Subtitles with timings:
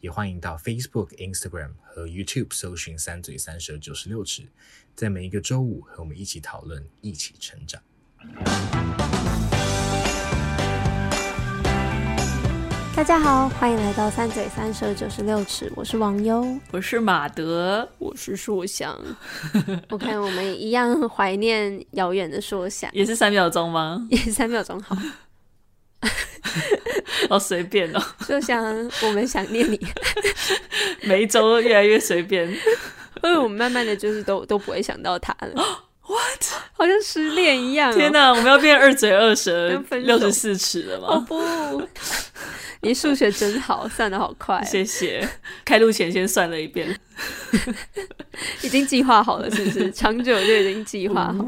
[0.00, 4.42] 也欢迎到 Facebook、Instagram 和 YouTube 搜寻“三嘴三舌九十六尺”，
[4.94, 7.80] 在每一个周五和我们一起讨论，一起成长。
[12.94, 18.98] 大家好，欢迎来到“三嘴三舌九十六尺”，我是王优，我是马德，我是硕翔。
[19.88, 24.06] OK，我们一样怀念遥远的硕翔，也是三秒钟吗？
[24.10, 24.94] 也是三秒钟，好。
[27.30, 28.64] 好随便哦，就像
[29.02, 29.80] 我们想念你，
[31.02, 32.48] 每一周越来越随便，
[33.22, 35.54] 因为我们慢慢的就是都都不会想到他了。
[36.08, 36.44] What？
[36.74, 37.96] 好像失恋一样哦。
[37.96, 41.08] 天哪，我们要变二嘴二舌六十四尺了吗？
[41.10, 41.82] 哦不，
[42.82, 44.62] 你数学真好，算的好快。
[44.64, 45.28] 谢谢。
[45.64, 46.96] 开录前先算了一遍。
[48.62, 49.90] 已经计划好了，是不是？
[49.92, 51.44] 长久就已经计划好。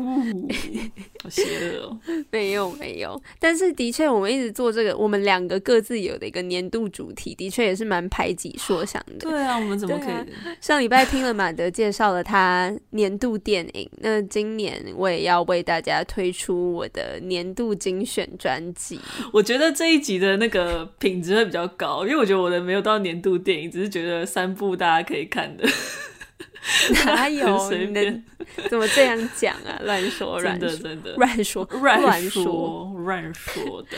[1.20, 1.98] 好邪恶哦！
[2.30, 9.28] 没有没有，但是的确，我们一直做这个，我们两个各自有的一个年度主题，的确也是蛮排挤说想的。
[9.28, 10.14] 对啊，我们怎么可以？
[10.61, 19.00] 上礼拜听了马德介绍了他年度电影，那今年我也要为大家推出我的年度精选专辑。
[19.33, 25.69] 我觉得这一集的那个品质会比较高，因为我觉得我的没有到年度电影，只是觉得三部大家可以看的。
[27.05, 27.59] 哪有？
[27.69, 28.25] 随便？
[28.69, 29.81] 怎么这样讲啊？
[29.83, 33.97] 乱说， 真的真的乱说，乱说，乱说的。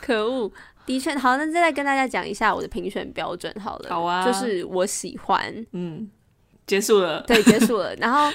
[0.00, 0.50] 可恶！
[0.86, 3.88] 的确，好，那再跟大家讲一下我的评选标准好了。
[3.88, 5.66] 好啊，就是我喜欢。
[5.72, 6.10] 嗯，
[6.66, 7.22] 结束了。
[7.26, 7.94] 对，结束了。
[7.96, 8.30] 然后，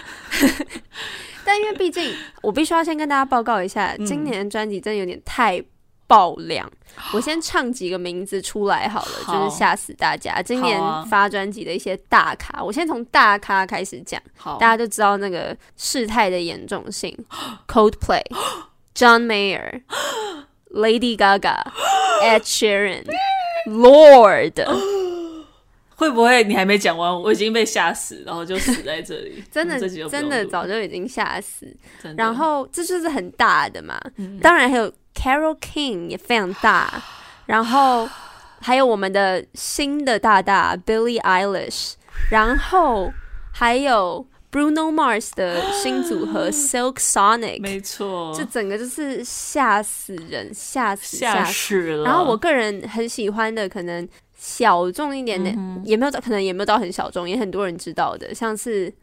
[1.46, 5.64] 但因为毕竟我必须要先跟大家报告一下，嗯、今年的专辑真的有点太。
[6.10, 6.68] 爆量！
[7.14, 10.42] 我先唱几个名字出来好了，好就是吓死大家。
[10.42, 14.20] 今年发专辑的一些大咖，啊、我先从大咖开始讲，
[14.60, 17.16] 大家就知道那个事态的严重性。
[17.70, 18.24] Coldplay、
[18.96, 19.84] John Mayer、
[20.74, 21.62] Lady Gaga、
[22.24, 23.06] Ed Sheeran、
[23.68, 24.54] Lord，
[25.96, 29.44] 会不会你还没讲完，我已经被吓死，然后就死在这里？
[29.52, 31.68] 真的，真的早就已经吓死。
[32.18, 34.92] 然后这就是很大的嘛，嗯、当然还有。
[35.20, 37.04] Carole King 也非常大，
[37.46, 38.08] 然后
[38.62, 41.96] 还有我们的新的大大 Billie Eilish，
[42.32, 43.12] 然后
[43.52, 52.04] 还有 Bruno Mars 的新组合 Silk Sonic，没错，这整个就是吓死人，吓死吓死了。
[52.06, 54.08] 然后我个人很喜欢的，可能
[54.38, 58.94] 小众一点点，嗯、也没有到，可能也没有到很小众，也很多人知道的，像是。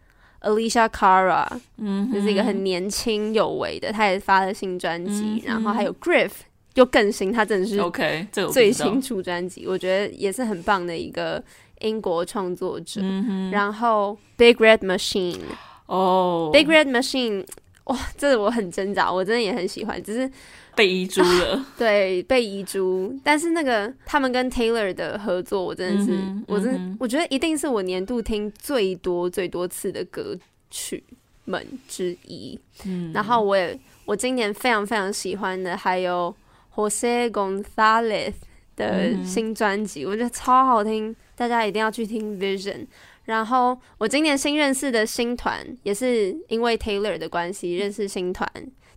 [0.40, 1.46] Alicia Cara，
[1.78, 6.30] 嗯，就是一个很年轻有为的，他也发了新专辑，嗯、然后还有 Griff
[6.74, 11.42] 又更新，他真的是 OK，最新出专辑，我觉得也是很棒的一个
[11.80, 13.00] 英国创作者。
[13.02, 15.40] 嗯、然后 Big Red Machine，
[15.86, 17.44] 哦，Big Red Machine，
[17.84, 20.30] 哇，这个我很挣扎，我真的也很喜欢，只是。
[20.76, 23.18] 被遗珠了，啊， 对，被遗珠。
[23.24, 30.36] 但是那个他们跟 Taylor 的合作，我真的是，嗯、我真，嗯、我觉得一定是我年度听最多最多次的歌
[30.70, 31.02] 曲
[31.46, 32.60] 们之一。
[32.84, 36.32] 嗯，然后我也，我今年非常非常喜欢的还有
[36.74, 38.34] Jose Gonzalez
[38.76, 42.86] 的新专辑，嗯、我觉得超好听，大家一定要去听 Vision。
[43.24, 48.46] 然后我今年新认识的新团，也是因为 Taylor 的关系认识新团。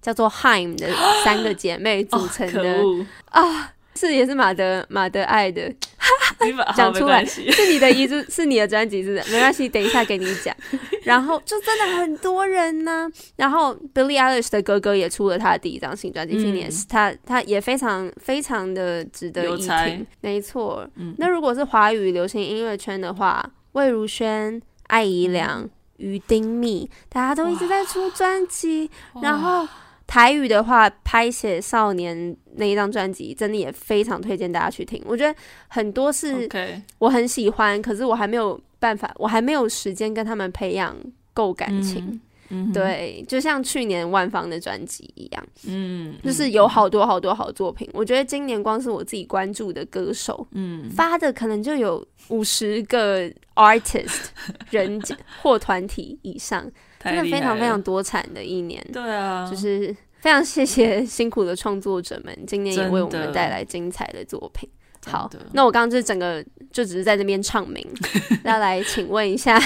[0.02, 0.88] 叫做 Heim 的
[1.24, 2.84] 三个姐妹组成的。
[3.32, 5.72] 啊，是也是马德马德爱的，
[6.76, 10.56] 讲出来是你的遗珠， 是你的专辑，是的，没关系，等一下给你讲。
[11.04, 20.88] 然后就真的很多人呢，然后 Billie Eilish 的哥哥也出了他的第一张新专辑，Finneas，他他也非常非常的值得一听，没错。
[21.18, 23.44] 那如果是华语流行音乐圈的话，
[23.74, 25.68] 魏如萱、艾怡良、
[25.98, 28.90] 于丁密，大家都一直在出专辑，
[29.22, 29.68] 然后。
[30.10, 32.18] 台语的话，《拍写少年》
[32.56, 35.00] 那一张专辑，真的也非常推荐大家去听。
[35.06, 36.50] 我觉得很多是
[36.98, 40.96] 我很喜欢.可是我还没有办法，我还没有时间跟他们培养
[41.32, 42.20] 够感情。
[42.52, 47.88] 嗯、对，就像去年万芳的专辑一样，嗯，就是有好多好多好作品。
[47.94, 54.30] 我觉得今年光是我自己关注的歌手，嗯，发的可能就有五十个 artist
[54.72, 55.00] 人
[55.44, 56.68] 或团体以上。
[57.02, 64.70] 真的非常非常多产的一年，对啊，就是非常谢谢辛苦的创作者们，今年也为我们带来精彩的作品。
[65.06, 67.86] 好，那我刚刚就整个就只是在这边唱名，
[68.44, 69.58] 那来请问一下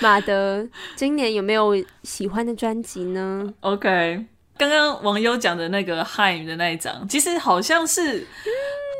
[0.00, 4.26] 马德今年有没有喜欢的专辑呢？OK，
[4.58, 8.26] 刚刚网友讲的那个 Haim 的那一张，其实好像是。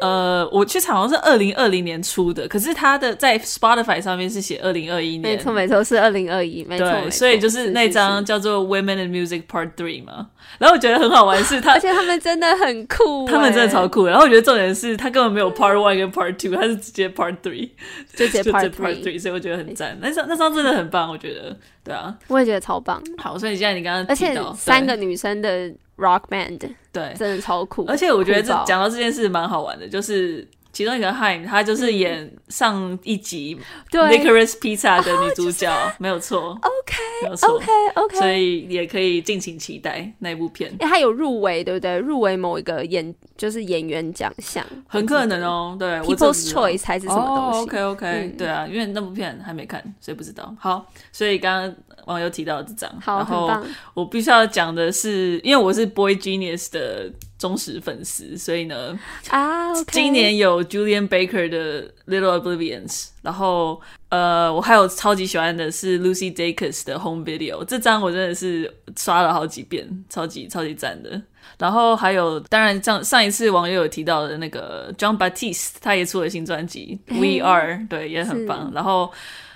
[0.01, 10.31] 呃，我去查好像是二零二零年出的，可是他的在 Spotify 上面是写二零二一年，没错没错是二零二一，没错，所以就是那张叫做 Women and Music Part Three 嘛。
[10.59, 14.07] 然后我觉得很好玩是他， 而且他们真的很酷， 他们真的超酷。
[14.07, 17.71] 然后我觉得重点是他根本没有 Part One 跟 Part Two，他是直接 Part Three，
[18.15, 19.99] 就直接 Part Three，所以我觉得很赞。
[20.01, 23.03] 那张那张真的很棒，我觉得，对啊，我也觉得超棒。
[23.19, 26.59] 好，所以现在你刚刚而且三个女生的 Rock Band，
[26.93, 27.85] 对，真的超酷。
[27.89, 30.47] 而且我觉得这讲到这件事蛮好玩的，就是。
[30.73, 33.59] 其中一个 Haim，她就是演上一集
[33.91, 36.51] 《Licorice Pizza》的女主角，没有错。
[36.51, 37.51] OK，没有错。
[37.57, 40.75] OK，OK，所以也可以敬请期待那部片。
[40.81, 41.99] 哎，她有入围，对不对？
[41.99, 45.77] 入围某一个演就是演员奖项，很可能哦。
[45.79, 50.55] 对，People's Choice 还是什么东西？OK，OK，、oh, 对啊，因为那部片还没看，所以不知道。
[50.59, 51.77] 好，所以刚刚
[52.07, 53.51] 网友提到这张，好，然后。
[53.95, 57.11] 我必须要讲的是，因为我是 Boy Genius 的。
[57.39, 58.97] 忠实粉丝，所以呢，
[59.29, 59.85] 啊，okay.
[59.91, 71.21] 今年有 Julian Baker 的 Little Oblivions，然后呃，我还有超级喜欢的是 Lucy Dacus 的 Home Video，这张我真的是刷了好几遍，超级超级赞的。
[71.59, 78.71] 然后还有，当然上上一次网友有提到的那个 John Batiste，他也出了新专辑 We Are， 对，也很棒。
[78.73, 79.11] 然后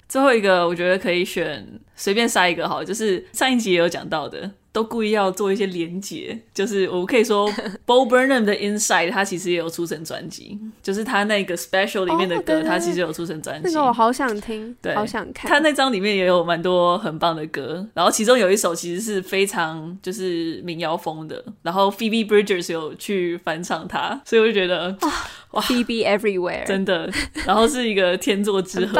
[0.08, 1.64] 最后一个，我觉得可以选
[1.96, 4.50] 随便塞一个好，就是上一集也有讲到的。
[4.76, 7.50] 都故意要做一些连结，就是我可以说，
[7.86, 13.62] Bo Burnham 的 Inside 他其实也有出成专辑，就是他那个 Special 里面的歌，他、oh, 其实有出成专辑。
[13.64, 15.48] 那个我好想听，对，好想看。
[15.48, 25.12] 他那张里面也有蛮多很棒的歌，然后其中有一首其实是非常就是民谣风的，然后 Phoebe Bridgers 有去翻唱它，所以我就觉得、 oh,
[25.52, 27.10] 哇，Phoebe Everywhere 真的，
[27.46, 28.92] 然后是一个天作之合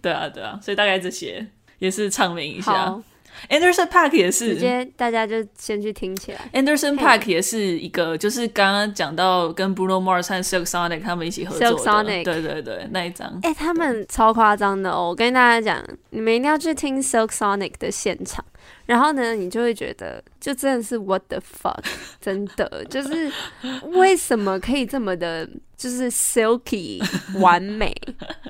[0.00, 1.46] 对啊对啊，所以大概这些
[1.78, 2.98] 也是唱名一下。
[3.48, 6.50] Anderson Park 也是，直接大家就先去听起来。
[6.52, 13.28] Anderson Park 也是一个，就是刚刚讲到跟 Bruno Mars 和 Silk Sonic 他们一起合作的，Silk Sonic 对对对，那一张。
[13.44, 15.10] 哎、欸，他们超夸张的哦！
[15.10, 18.44] 我跟大家讲，你们一定要去听 Silk Sonic 的现场，
[18.86, 21.84] 然后呢，你就会觉得，就真的是 What the fuck，
[22.20, 23.30] 真的就是
[23.92, 27.00] 为什么可以这么的，就是 Silky
[27.38, 27.94] 完美，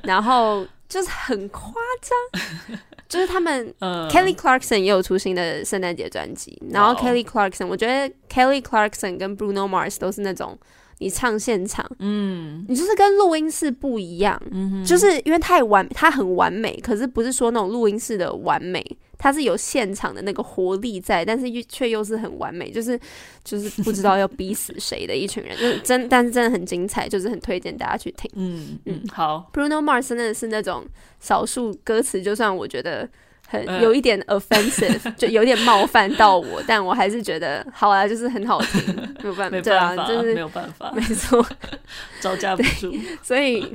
[0.05, 2.81] 然后就是很夸张。
[3.09, 10.59] 就是他们、嗯、Kelly Clarkson 也有出新的圣诞节专辑，然后 Kelly Clarkson，我觉得 Kelly Clarkson 跟 Bruno Mars 都是那种
[10.99, 18.85] 你唱现场，嗯，你就是跟录音室不一样，嗯，就是因为太完，他很完美，可是不是说那种录音室的完美。
[19.19, 22.99] 他是有现场的那个活力在，但是又却又是很完美，就是
[23.45, 28.31] 就是不知道要逼死谁的一群人， 就是真，但是真的很精彩，就是很推荐大家去听。
[28.35, 30.87] 嗯嗯，好，Bruno Mars 真的是那种
[31.21, 33.09] 少数歌词，就算我觉得。
[33.51, 41.45] 很有一点 offensive，、呃、就有点冒犯到我，但我还是觉得好啊，就是很好听， 没有办法，对，啊、就是没有办法， 没错，
[42.21, 43.75] 招架不住，所以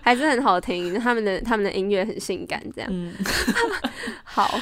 [0.00, 0.98] 还是很好听。
[1.00, 3.12] 他们的他们的音乐很性感，这样，嗯、
[4.22, 4.58] 好.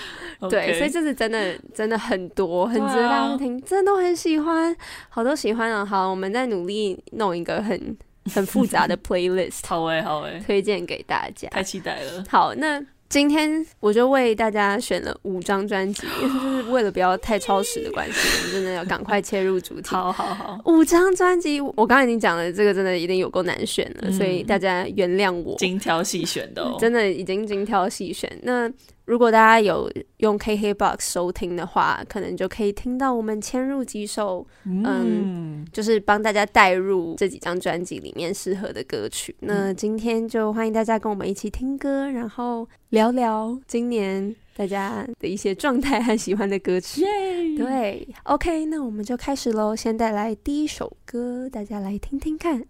[0.49, 4.75] 对，所以就是真的真的很多，很值得大家听，真的都很喜欢，
[5.11, 5.85] 好多喜欢啊。
[5.85, 7.95] 好，我们在努力弄一个很
[8.35, 12.25] 很复杂的 playlist，好诶，好诶，推荐给大家，太期待了。
[12.31, 12.83] 好，那。
[13.11, 19.89] 今天我就为大家选了五张专辑， 就是为了不要太超时的关系，我们真的要赶快切入主题。
[19.91, 28.31] 好好好，五张专辑，我刚才已经讲了，这个真的一定有够难选了，嗯，所以大家原谅我，精挑细选的哦，真的已经精挑细选。
[28.43, 28.71] 那
[29.11, 39.35] 如果大家有用 KKBOX 收听的话，可能就可以听到我们签入几首，嗯，嗯就是帮大家带入这几张专辑里面适合的歌曲。
[39.41, 47.03] 那今天就欢迎大家跟我们一起听歌，然后聊聊今年大家的一些状态和喜欢的歌曲。
[47.59, 49.75] 对，OK，那我们就开始喽。
[49.75, 52.65] 先带来第一首歌，大家来听听看。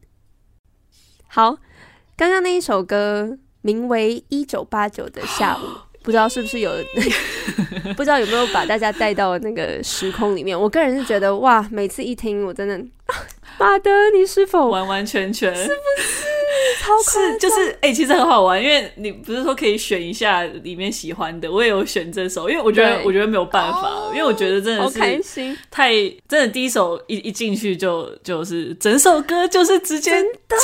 [1.27, 1.59] 好，
[2.17, 5.67] 刚刚那一首歌名为《一九八九的下午》。
[6.03, 6.71] 不知道是不是有，
[7.97, 10.59] 不知道有没有把大家带到那个时空里面。
[10.59, 12.79] 我个人是觉得，哇，每次一听，我真的。
[13.59, 16.27] 马德，你是否完完全全是不是
[16.79, 24.99] 超是就是哎、欸，其实很好玩，因为你不是说可以选一下里面喜欢的，我也有选这首，因为我觉得我觉得没有办法，哦、因为我觉得真的是
[25.71, 25.93] 太
[26.29, 30.13] 真的第一首一一进去就就是整首歌就是直接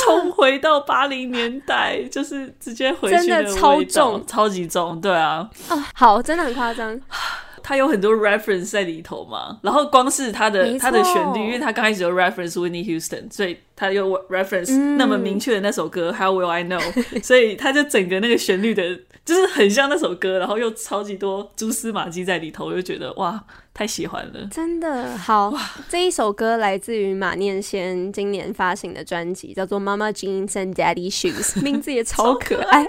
[0.03, 6.99] 冲回到八零年代，就是直接回去的，真的超重，超级重，对啊，哦，好，真的很夸张。
[7.67, 16.81] 他有很多 reference 在里头嘛，然后光是他的他的旋律，因为他刚开始有 reference Whitney Houston，所以他有 reference 那么明确的那首歌、嗯、How Will I Know，
[17.21, 23.43] 所以他就整个那个旋律的，就是很像那首歌，然后又超级多蛛丝马迹在里头，我就觉得哇。
[23.77, 25.53] 太喜欢了，真的好。
[25.87, 32.83] 这一首歌来自于马念先今年发行的专辑，叫做《Mama Jeans and Daddy Shoes》， 名字也超可爱。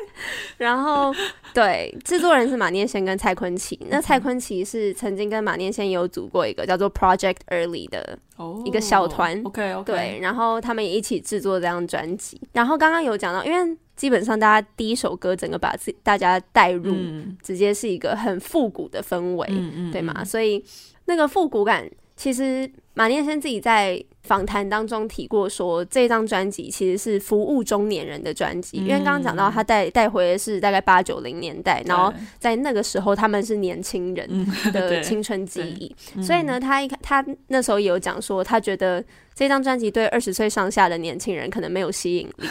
[0.56, 1.14] 然后，
[1.52, 3.78] 对，制作人是马念先跟蔡坤奇。
[3.90, 8.18] 那蔡坤奇是曾经跟马念先有组过一个叫做 Project Early 的
[8.64, 9.36] 一个小团。
[9.42, 9.92] Oh, OK OK。
[9.92, 12.40] 对，然后他们也一起制作这张专辑。
[12.54, 20.24] 然后刚刚有讲到，因为基本上大家第一首歌整个把自大家带入，嗯、直接是一个很复古的氛围，嗯嗯、对吗？
[20.24, 20.64] 所以
[21.06, 34.28] 那个复古感，其实马念先自己在访谈当中提过说，说这张专辑其实是服务中年人的专辑，嗯、因为刚刚讲到他带带回的是大概八九零年代，然后在那个时候他们是年轻人
[34.72, 39.04] 的青春记忆，嗯、所以呢，他一他那时候也有讲说，他觉得。
[39.38, 42.48] 这张专辑对二十岁上下的年轻人可能没有吸引力。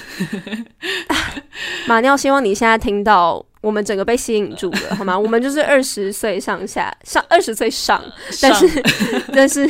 [1.86, 3.46] 马尿，希望你现在听到。
[3.62, 5.18] 我们整个被吸引住了，好吗？
[5.20, 8.04] 我们就是二十岁上下，上二十岁上，
[8.42, 8.84] 但是
[9.34, 9.70] 但是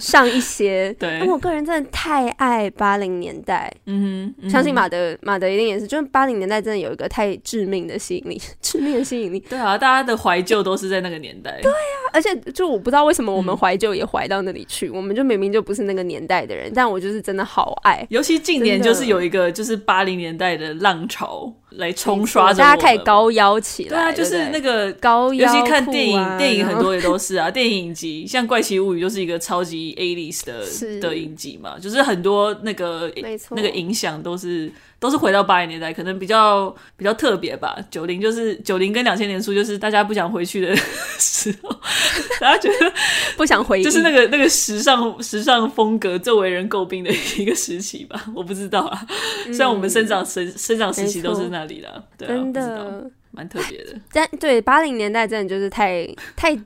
[0.00, 0.94] 上一些。
[0.98, 3.72] 对，但我个人真的太爱八零年代。
[3.86, 9.40] 嗯相信马德马德一定也是，就是八零年代真的有一个太致命的吸引力，致命的吸引力。
[9.40, 11.58] 对啊，大家的怀旧都是在那个年代。
[11.62, 11.74] 对啊，
[12.12, 18.06] 而且就我不知道为什么我们怀旧也怀到那里去，嗯、我们就明明就不是那个年代的人，但我就是真的好爱。
[18.10, 21.52] 尤其近年就是有一个就是八零年代的浪潮。
[21.70, 23.88] 来冲刷着，大家可以高腰起来。
[23.88, 27.48] 对啊，就是那个高腰，尤其看电影，电影很多也都是啊。
[27.52, 33.12] 电影影集像《怪奇物语》就是一个超级 A list 的的影集嘛，就是很多那个
[33.50, 34.72] 那个影响都是。
[34.98, 37.76] 都是回到八零年代，可能比较比较特别吧。
[37.90, 40.74] 九零就是九零跟两千年初，就是大家不想回去的
[41.18, 41.70] 时候，
[42.40, 42.92] 大家觉得
[43.36, 48.24] 不想回，就是那个那个时尚时尚风格最为人诟病的一个时期吧。
[48.34, 49.06] 我不知道啊，
[49.46, 53.94] 嗯、虽然我们生长生生长时期都是那里的，对啊，真的蛮特别的。
[54.12, 56.58] 但对八零年代真的就是太太。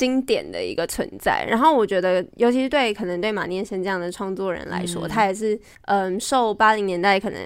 [0.00, 7.38] 经典的一个存在，然后我觉得，尤其是对可能对马念先这样的创作人来说，嗯、他也是嗯受八零年代可能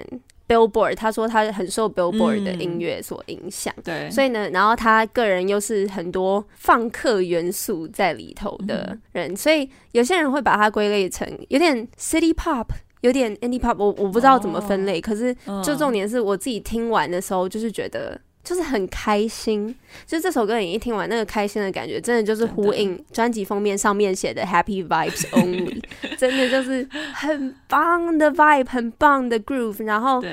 [0.47, 12.67] Billboard，他说他很受 Billboard 的音乐所影响，嗯、对，所以呢，然后他个人又是很多放克元素在里头的人，嗯、所以有些人会把它归类成有点 City Pop，
[13.01, 18.17] 有点 Indie Pop，我我不知道怎么分类，哦、可是就重点是我自己听完的时候，就是觉得。
[18.45, 19.75] 就是很开心，
[20.05, 25.81] 就这首歌你一听完，那个开心的感觉，真的就是呼应专辑封面上面写的 Happy Vibes Only，
[26.15, 29.83] 真的就是很棒的 vibe，很棒的 groove。
[29.83, 30.23] 然后，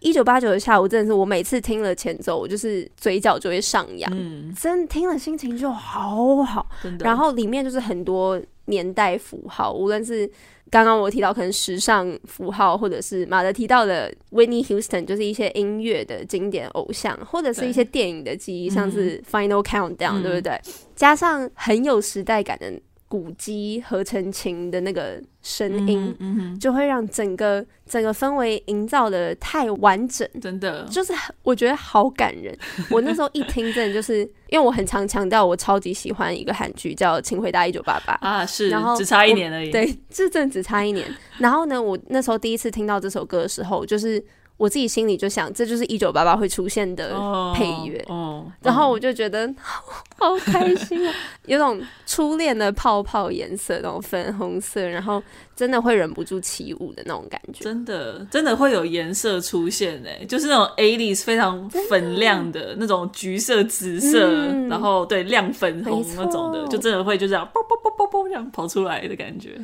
[0.00, 6.66] 一九八九的下午，真的是我每次听了前奏，我就是嘴角就会上扬，嗯、真的听了心情就好好。
[6.82, 10.30] 的然后里面就是很多年代符号，无论是。
[10.72, 20.58] 刚刚我提到可能时尚符号，或者是马德提到的 Whitney Houston，就是一些音乐的经典偶像，或者是一些电影的记忆，像是 Final Countdown，、嗯、对不对？
[20.96, 22.72] 加上很有时代感的。
[23.12, 32.56] 鼓机合成琴的那个声音，嗯嗯、就会让整个整个氛围营造的太完整，真的就是我觉得好感人。
[32.90, 41.06] 我那时候一听，真的就是因为我很常强调，我超级喜欢一个韩剧叫《请回答一九八八》啊，是，然后只差一年而已，对，这真的只差一年。
[41.36, 44.24] 然后呢，我那时候第一次听到这首歌的时候，就是。
[44.56, 47.10] 我自己心里就想，这就是一九八八会出现的
[47.54, 48.52] 配乐，oh, oh, oh.
[48.62, 49.82] 然后我就觉得好，
[50.30, 51.14] 好开心啊，
[51.46, 55.20] 有种初恋的泡泡颜色，那种粉红色，然后
[55.56, 69.58] 真的会忍不住起舞的那种感觉，真的真的会有颜色出现诶，就是那种 80s 非常粉亮的那种橘色、紫色，嗯、然后对亮粉红那种的，就真的会就这样啵啵啵啵啵这样跑出来的感觉。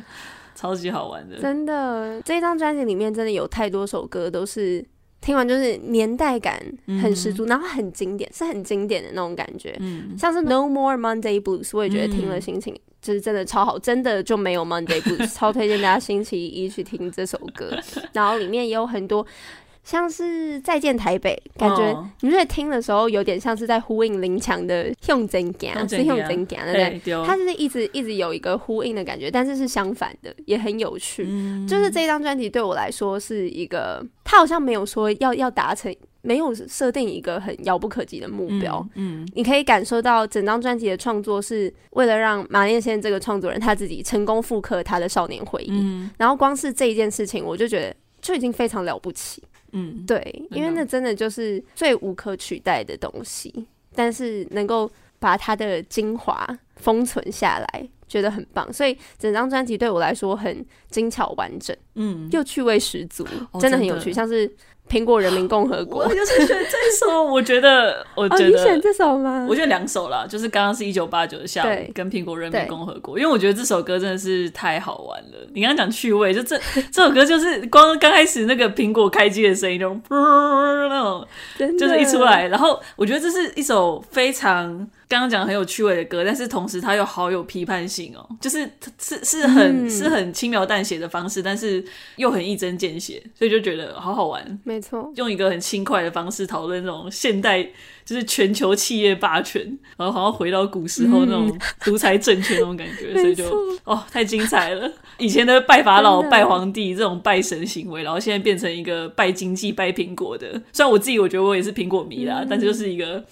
[0.59, 2.21] 超级好玩的，真的！
[2.23, 4.85] 这张专辑里面真的有太多首歌，都是
[5.21, 6.61] 听完就是年代感
[7.01, 9.73] 很十足，嗯、然后很经典，是很经典的那种感觉。
[9.79, 17.71] 嗯，像是 No More Monday Blues，我也觉得听了心情就是真的超好，真的就没有 Monday Blues， 超推荐大家星期一去听这首歌。
[18.11, 19.25] 然后里面也有很多。
[19.89, 27.25] 像是再见台北，感觉你在听的时候有点像是在呼应林强的用真感，是用真感，对不对？
[27.25, 31.25] 他就是一直一直有一个呼应的感觉，但是是相反的，也很有趣。
[31.27, 35.91] 嗯、就是这张专辑对我来说是一个，他好像没有说要要达成，
[36.21, 38.87] 没有设定一个很遥不可及的目标。
[38.93, 45.71] 嗯，嗯你可以感受到整张专辑的创作是为了让马念先这个创作人他自己成功复刻他的少年回忆。
[45.71, 49.41] 嗯、然后光是这一件事情，我就觉得就已经非常了不起。
[49.73, 58.71] 嗯，对，因为那真的就是最无可取代的东西，但是能够把它的精华封存下来，觉得很棒。
[58.71, 64.51] 所以整张专辑对我来说很精巧完整，嗯，又趣味十足，哦、真的很有趣，像是。
[64.89, 67.23] 苹果人民共和国，我就是选这首。
[67.23, 69.45] 我觉得，我觉得、哦、你选这首吗？
[69.47, 75.47] 我觉得两首啦，就是刚刚是一九八九的下午，跟苹果人民共和国，因为我觉得这首歌真的是太好玩了。
[75.53, 76.59] 你刚刚讲趣味，就这
[76.91, 81.27] 这首歌就是光刚开始那个苹果开机的声音，就那种，
[81.77, 84.87] 就是一出来，然后我觉得这是一首非常。
[85.09, 91.83] 刚刚讲很有趣味的歌，但是同时它又好有批判性哦，就是是是很、嗯、是很轻描淡写的方式，但是
[92.17, 94.59] 又很一针见血，所以就觉得好好玩。
[94.63, 97.63] 没错，用一个很轻快的方式讨论那种现代
[98.05, 99.61] 就是全球企业霸权，
[99.97, 103.45] 然后好像回到古时候那种独裁政权那种感觉，嗯、所以就
[103.85, 104.91] 哦太精彩了。
[105.17, 110.51] 以前的拜法老、拜皇帝这种拜神行为，然后现在变成一个拜经济、拜苹果的。
[110.71, 113.25] 虽然我自己我觉得我也是苹果迷啦，嗯、但是就是一个。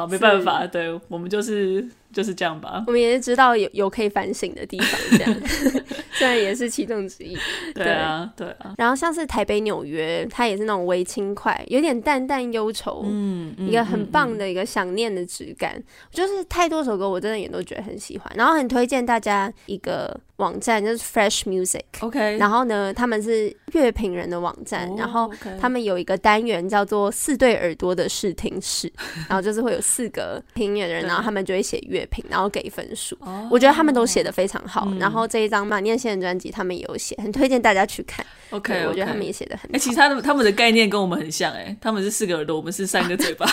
[0.00, 1.86] 好，没办法，对，我们就是。
[2.12, 5.40] 就是这样吧，我们也是知道有有可以反省的地方，这样，
[6.12, 7.36] 虽然也是其中之一。
[7.74, 8.74] 对啊，对啊。
[8.76, 15.74] 然后像是台北、纽约，它也是那种微轻快，有点淡淡忧愁，嗯，一个很棒的一个想念的质感。
[15.76, 18.30] 嗯嗯嗯、就是太多首歌，我真的也都觉得很喜欢。
[18.36, 22.36] 然后很推荐大家一个网站，就是 Fresh Music，OK。
[22.38, 28.92] 然后呢，他们是乐评人的网站，哦、然后他们有一个单元叫做“四对耳朵的试听室”，
[29.28, 31.99] 然后就是会有四个评乐人， 然后他们就会写乐。
[32.06, 34.84] 品，然后给分数，oh, 我觉得他们都写的非常好。
[34.88, 38.24] 嗯、然后这一张马念先的专辑，他们也有写，很推荐大家去看。
[38.50, 38.88] OK，, okay.
[38.88, 39.68] 我觉得他们也写的很好。
[39.72, 43.46] 哎、欸，其他的他们的概念跟我们很像，哎，他们是四个耳朵，我们是三个嘴巴。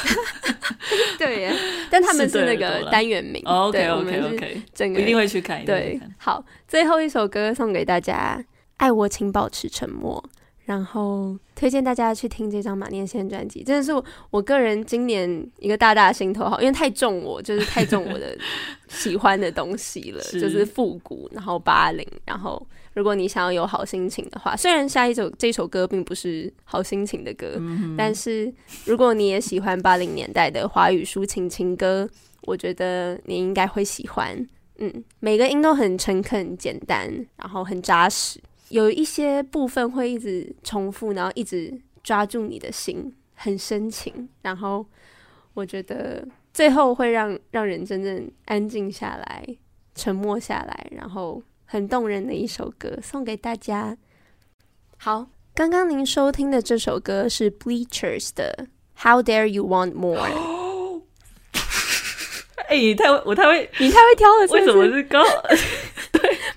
[1.18, 1.56] 对耶，
[1.90, 3.42] 但他们是那个单元名。
[3.46, 5.64] OK，OK，OK，整个一定会去看。
[5.66, 8.38] 对，好，最后一首歌送给大家，
[8.78, 10.24] 《爱我请保持沉默》。
[10.68, 18.38] 然后推荐大家去听这张马念先专辑，真的是我我个人今年一个大大心头好，因为太重我，就是太重我的
[18.90, 22.62] 喜欢的东西了，是就是复古，然后八零，然后
[22.94, 32.10] 如果你想要有好心情的话，虽然下一首这首歌并不是好心情的歌，嗯、但是如果你也喜欢八零年代的华语抒情情歌，
[32.42, 34.46] 我觉得你应该会喜欢。
[34.80, 38.38] 嗯，每个音都很诚恳、简单，然后很扎实。
[38.70, 44.28] 有一些部分会一直重复，然后一直抓住你的心，很深情。
[44.42, 44.86] 然后
[45.54, 49.46] 我觉得最后会让让人真正安静下来、
[49.96, 53.98] 沉默下来，然后很动人的一首歌，送给大家。
[54.98, 58.68] 好，刚刚您收听的这首歌是 Bleachers 的
[59.04, 60.18] 《How Dare You Want More
[62.68, 64.54] 》。哎、欸，你太我太会，你太会挑了是是？
[64.54, 65.24] 为什么是高？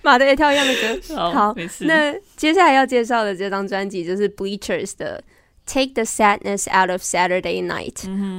[0.03, 5.23] 马德也跳一样的歌， 好，好那接下来要介绍的这张专辑就是 Bleachers 的
[5.73, 7.93] 《Take the Sadness Out of Saturday Night》。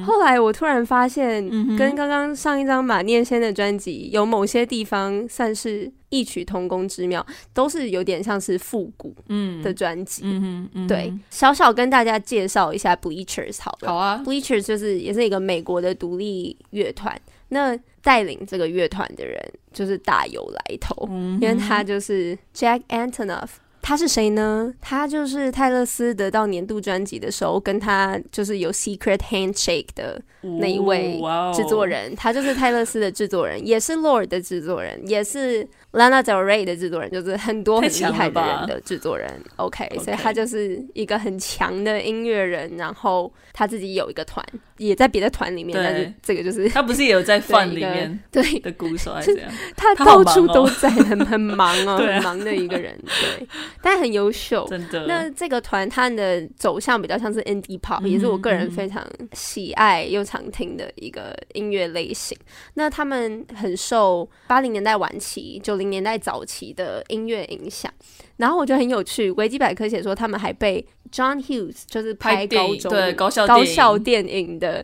[0.03, 1.47] 后来我突然发现，
[1.77, 9.15] 跟刚刚上一张马念先的专辑有某些地方算是异曲同工之妙，都是有点像是复古
[9.63, 10.23] 的专辑。
[10.25, 13.87] 嗯嗯嗯、对，小小跟大家介绍一下 Bleachers 好了。
[13.87, 17.17] 好啊，Bleachers 就是也是一个美国的独立乐团。
[17.53, 19.37] 那带领这个乐团的人
[19.73, 23.49] 就是大有来头，嗯、因为他就是 Jack Antonoff。
[23.81, 24.73] 他是谁呢？
[24.79, 31.19] 他就是泰勒斯得到年度专辑的时候，跟他就是有 Secret Handshake 的那一位
[31.53, 32.11] 制作人。
[32.11, 39.29] 哦、他就是泰勒斯的制作人， 也是 Lorde 的制作人，也是 Lana Del Rey 的制作人，就是很多很厉害的人的制作人。
[39.55, 40.03] OK，, okay.
[40.03, 42.75] 所以他就是一个很强的音乐人。
[42.77, 44.45] 然后他自己有一个团。
[44.77, 49.51] 也在别的团里面，但是这个就是他不是也有在 Fun 里面 对的鼓手还是这样？
[49.77, 53.47] 他到处都在，很很忙哦，很忙的一个人，对，
[53.81, 55.05] 但很优秀，真的。
[55.07, 62.37] 那这个团他的走向比较像是 Indie Pop，也是我个人非常喜爱又常听的一个音乐类型。
[62.73, 67.91] 那他们很受八零年代晚期、九零年代早期的音乐影响。
[68.37, 74.83] 然后我觉得很有趣，维基百科写说他们还被 John Hughes 就是拍高中对高校高校电影的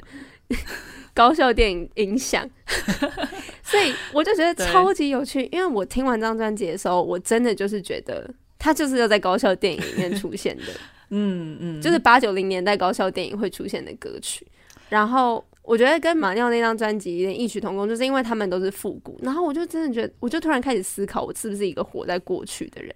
[1.16, 2.48] 高校电影影响，
[3.64, 5.50] 所以我就觉得超级有趣。
[5.52, 10.64] 因为我听完这张专辑的时候，我真的就是觉得他就是要在高校电影里面出现的，
[11.12, 14.46] 嗯嗯，就是八九零年代高校电影会出现的歌曲。
[14.90, 19.20] 然后我觉得跟马尿那张专辑有点异曲同工，就是因为他们都是复古。
[19.22, 22.96] 然后我就真的觉得，我就突然开始思考，我是不是一个活在过去的人。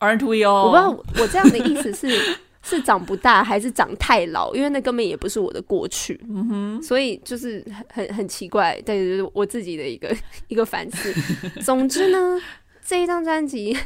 [0.00, 0.64] Aren't we all？
[0.64, 10.12] 我不知道我这样的意思是 是长不大还是长太老，因为那根本也不是我的过去，嗯哼，所以就是很很奇怪，对，就是我自己的一个
[10.48, 11.12] 一个反思。
[11.60, 12.40] 总之呢，
[12.84, 13.76] 这一张专辑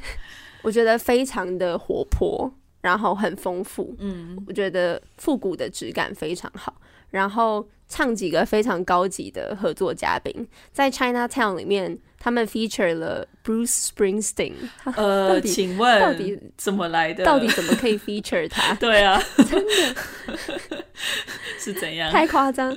[0.67, 6.75] 我觉得非常的活泼，然后很丰富，嗯，我觉得复古的质感非常好。
[7.11, 11.97] 然后唱几个非常高级的合作嘉宾，在 Chinatown 里面，
[12.27, 14.55] 他们 feature 了 Bruce Springsteen。
[14.97, 17.25] 呃，请问到底怎么来的？
[17.25, 18.75] 到底怎么可以 feature 他？
[18.83, 20.85] 对啊，真的
[21.61, 22.11] 是怎样？
[22.11, 22.77] 太夸张！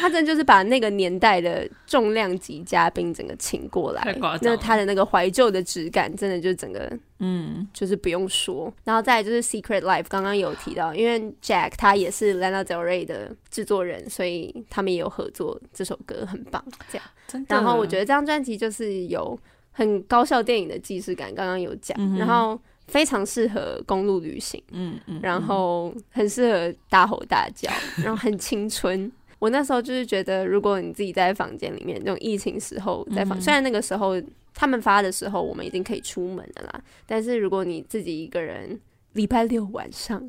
[0.00, 4.40] 他真的就是把那个年代的重量级嘉宾整个请过来，太夸张。
[4.42, 8.72] 那他的那个怀旧的质感，真的就整个嗯，就是不用说。
[8.84, 16.64] 然后再来就是 Secret Life，刚刚有提到，因为 Jack 他也是 Lana Del Rey 的制作人，所以他们也有合作这首歌，很棒。
[16.92, 17.04] 这样。
[17.48, 19.38] 然后我觉得这张专辑就是有
[19.72, 27.70] 很高效电影的既视感，刚刚有讲，嗯、然后非常适合公路旅行，嗯嗯，然后很适合大吼大叫，
[28.02, 29.10] 然后很青春。
[29.38, 34.14] 我那时候就是觉得，如果你自己在房间里面，那种疫情时候在房，虽然那个时候
[34.54, 38.80] 他们发的时候我们已经可以出门了啦，但是如果你自己一个人。
[39.14, 40.22] 礼拜六晚上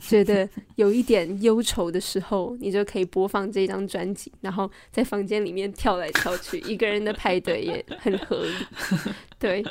[0.00, 8.52] 觉得有一点忧愁的时候，你就可以播放这张专辑，然后在房间里面跳来跳去，一个人的派对也很合理。
[9.38, 9.64] 对，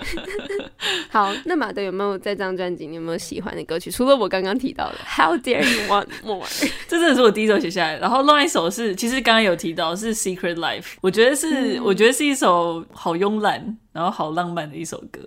[1.10, 2.88] 好，那马德有没有在这张专辑？
[2.88, 3.92] 你有没有喜欢的歌曲？
[3.92, 6.46] 除了我刚刚提到的《How Dare You Want More
[6.88, 7.98] 》，这真的是我第一首写下来。
[7.98, 15.22] 然后另外一首是，其实刚刚有提到是《Secret Life》，我觉得是，嗯、我觉得是一首好慵懒，然后好浪漫的一首歌。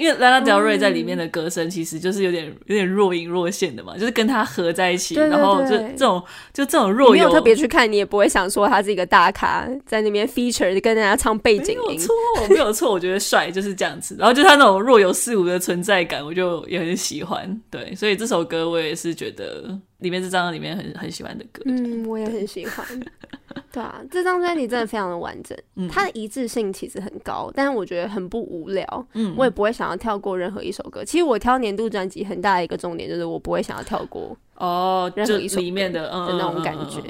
[0.00, 6.22] 因为 Lana Del Rey 在里面的歌声其实就是有点有点若隐若现的嘛，就是跟他合在一起，对对对，然后就这种
[6.54, 12.14] 就这种若有特别去看，你也不会想说他是一个大咖在那边 feature 跟人家唱背景音，没有错，
[12.48, 14.16] 没有错，我觉得帅就是这样子。
[14.18, 17.60] 然后就他那种若有似无的存在感，我就也很喜欢。
[17.70, 21.62] 对，所以这首歌我也是觉得里面这张里面很很喜欢的歌。
[21.66, 22.86] 嗯，我也很喜欢。
[23.72, 29.06] 对啊，这张专辑真的非常的完整， 嗯、它的一致性其实很高，但是我觉得很不无聊。
[29.14, 31.04] 嗯，我也不会想要跳过任何一首歌。
[31.04, 37.02] 其实我挑年度专辑很大的一个重点就是我不会想要跳过哦，任何一首里面的的那种感觉。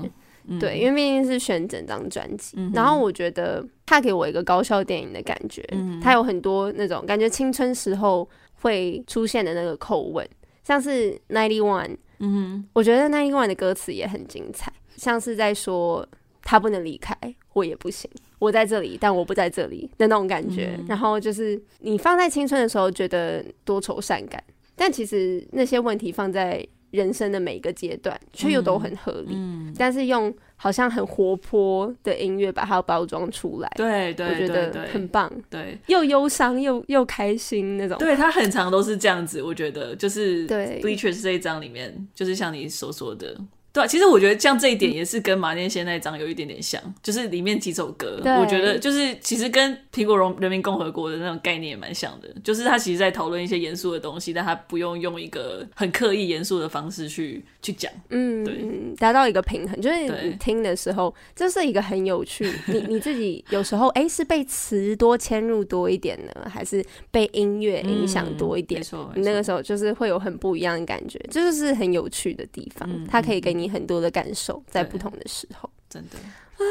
[0.46, 5.62] 嗯、对，因为毕竟是选整张专辑，嗯、然后我觉得它给我一个高校电影的感觉。
[5.72, 10.26] 嗯，它有很多那种感觉青春时候会出现的那个口吻，
[10.64, 11.96] 像是 Ninety One。
[12.18, 16.06] 嗯，我觉得 Ninety One 的歌词也很精彩，像是在说。
[16.50, 17.16] 他不能离开，
[17.52, 18.10] 我也不行。
[18.40, 20.74] 我在这里，但我不在这里的那种感觉。
[20.76, 24.42] 嗯、然后就是你放在青春的时候，觉得多愁善感，
[24.74, 29.34] 但其实那些问题放在人生的每一个阶段，却又都很合理。
[29.34, 35.30] 嗯、但是用好像很活泼的音乐把它包装出来，对对，得很棒。
[35.48, 37.96] 对，又忧伤又又开心那种。
[37.96, 40.80] 对，他很长都是这样子，我觉得就是对。
[40.82, 43.36] Bleachers 这一章里面，就是像你所说的。
[43.72, 58.64] 对、啊，其实我觉得像这一点也是跟马念先那张有一点点像，嗯、就是里面几首歌，我觉得就是其实跟苹果荣人民共和国的那种概念也蛮像的，就是他其实在讨论一些严肃的东西，但他不用用一个很刻意严肃的方式去去讲，嗯，对，
[58.96, 68.82] 达到一个平衡，就是你听的时候，这是一个很有趣，你你自己有时候哎是被词多牵入多一点呢，还是被音乐影响多一点？
[68.92, 73.59] 嗯、你那个时候就是会有很不一样的感觉，这就，就是很有趣的地方，嗯、它可以给你。
[73.60, 76.64] 你很多的感受，在不同的时候，真的啊，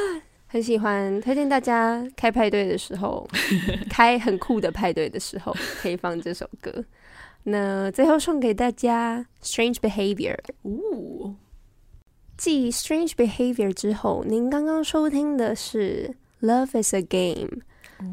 [0.48, 3.28] 很喜欢，推荐大家开派对的时候，
[3.90, 6.84] 开很酷的派对的时候，可以放这首歌。
[7.44, 10.36] 那最后送给大家《Strange Behavior》。
[10.64, 11.36] 呜，
[12.38, 16.16] 继《Strange Behavior》之后，您刚刚收听的是
[16.48, 17.48] 《Love Is A Game》。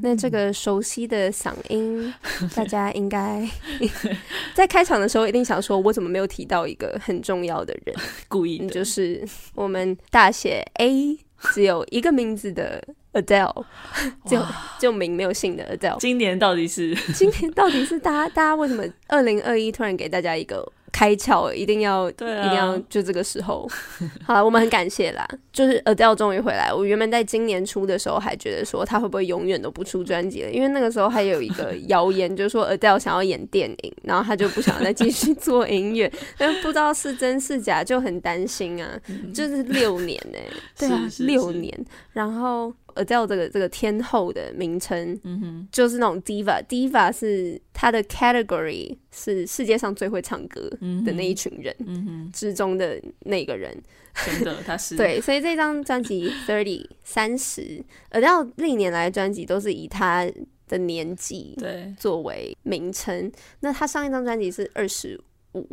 [0.03, 2.13] 那这个熟悉的嗓音，
[2.55, 3.49] 大家应该
[4.55, 7.95] 在开场的时候一定想说，我怎么没有提到一个很重要的人？
[8.29, 11.19] 故意就是我们大写 A
[11.55, 13.65] 只有一个名字的 Adele，
[14.27, 14.43] 就
[14.79, 15.99] 就名没有姓的 Adele。
[15.99, 16.95] 今年到底是？
[17.13, 20.73] 今年到底是大家大家为什么二零二一突然给大家一个？
[20.97, 23.69] 开窍，一定要，对啊、一定要，就这个时候。
[24.25, 26.73] 好了，我们很感谢啦，就是 Adele 终于回来。
[26.73, 38.99] 我原本在今年初的时候还觉得说他会不会永远都不出专辑了，因为那个时候还有一个谣言， 就是说 Adele 想要演电影，然后他就不想再继续做音乐， 但不知道是真是假，就很担心啊。
[39.09, 41.79] 嗯、就是六年呢、欸，对啊，六年，
[42.15, 42.73] 然后。
[42.97, 50.69] Adele 这个这个天后的名称，嗯哼，就是那种 diva，diva 是她的 category 是世界上最会唱歌
[51.05, 53.77] 的那一群人，嗯哼，之中的那个人，
[54.25, 54.97] 真的，他 是。
[54.97, 60.29] 对，所以这张专辑 Thirty 三十，Adele 历年来专辑都是以他
[60.69, 61.95] 的年纪对。
[61.99, 63.31] 作为名称，
[63.61, 65.21] 那他上一张专辑是二十
[65.53, 65.69] 五，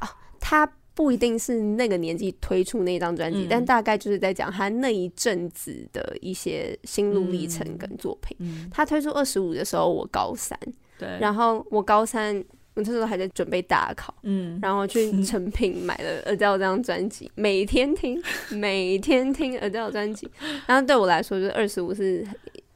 [0.00, 0.70] 啊，他。
[0.94, 8.36] 不一定是那个年纪推出那张专辑，嗯、但大概就是在讲他那一阵子的一些心路历程跟作品。
[8.38, 10.58] 嗯嗯、他推出二十五的时候，我高三，
[10.98, 12.36] 对，然后我高三
[12.74, 20.30] 我那时候还在准备大考，嗯，然后去成品买了 Adele 这张专辑，每天听， 每天听 Adele 专辑。
[20.66, 22.26] 然后对我来说，就是二十五是，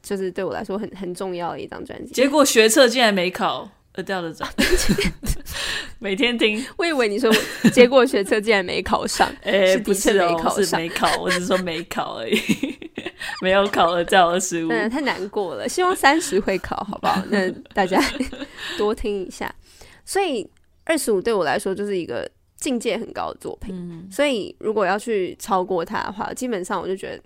[0.01, 2.13] 就是对我来说很很重要的一张专辑。
[2.13, 4.93] 结果学测竟然没考 Adele 的专辑，
[5.99, 6.63] 每天听。
[6.77, 7.31] 我以为你说
[7.73, 12.39] 结果学测竟然没考上， 哎、欸，不是没考上，是没考，我只是说没考而已。
[13.41, 15.67] 没有考了，叫二十五，嗯，太难过了。
[15.67, 17.21] 希望三十会考，好不好？
[17.29, 18.01] 那大家
[18.77, 19.53] 多听一下。
[20.05, 20.49] 所以
[20.85, 23.75] 二十五对我来说就是一个境界很高的作品。
[23.75, 27.21] 嗯，所以如果要去超过它的话，基本上我就觉得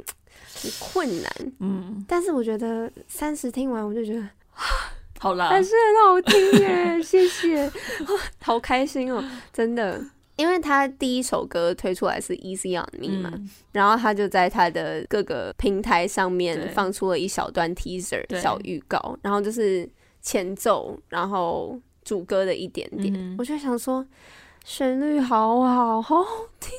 [0.61, 1.31] 很困难。
[1.59, 4.27] 嗯，但是我觉得三十听完，我就觉得
[5.23, 6.99] 好啦，还是很好听耶。
[7.01, 7.71] 谢谢，
[8.43, 10.03] 好开心哦，真的。
[10.35, 19.87] 因为他第一首歌推出来是 Easy on Me 嘛，嗯、然后他就在他的各个平台上面放出了一小段 teaser 小预告，然后就是
[20.21, 24.05] 前奏，然后主歌的一点点，嗯、我就想说
[24.65, 26.25] 旋律好好，好好
[26.59, 26.71] 听，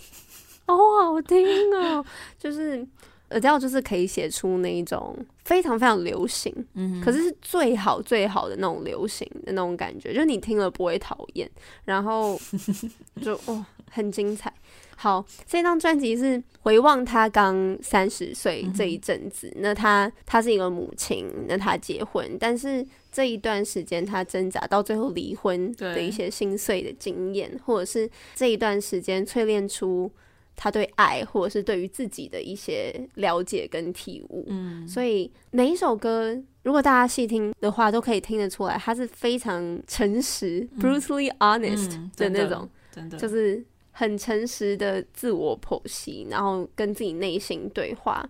[0.67, 2.05] 好好听哦，
[2.39, 2.87] 就是。
[3.35, 11.51] Adele 就是可以写出那一种非常非常流行，嗯，可是是最好最好的那种流行的那种感觉，就是你听了不会讨厌，
[11.85, 12.41] 然后
[13.21, 14.53] 就哦很精彩。
[14.97, 30.11] 好，这张专辑是回望他刚三十岁这一阵子，嗯、那他他是一个母亲，那他结婚，但是这一段时间他挣扎到最后离婚的一些心碎的经验，或者是这一段时间淬炼出。
[30.57, 48.29] 他对爱，或者是对于自己的一些了解跟体悟，嗯，所以每一首歌，如果大家细听的话，都可以听得出来，他是非常诚实、嗯、brutally honest 的那种，真的，就是很诚实的自我剖析，然后跟自己内心对话。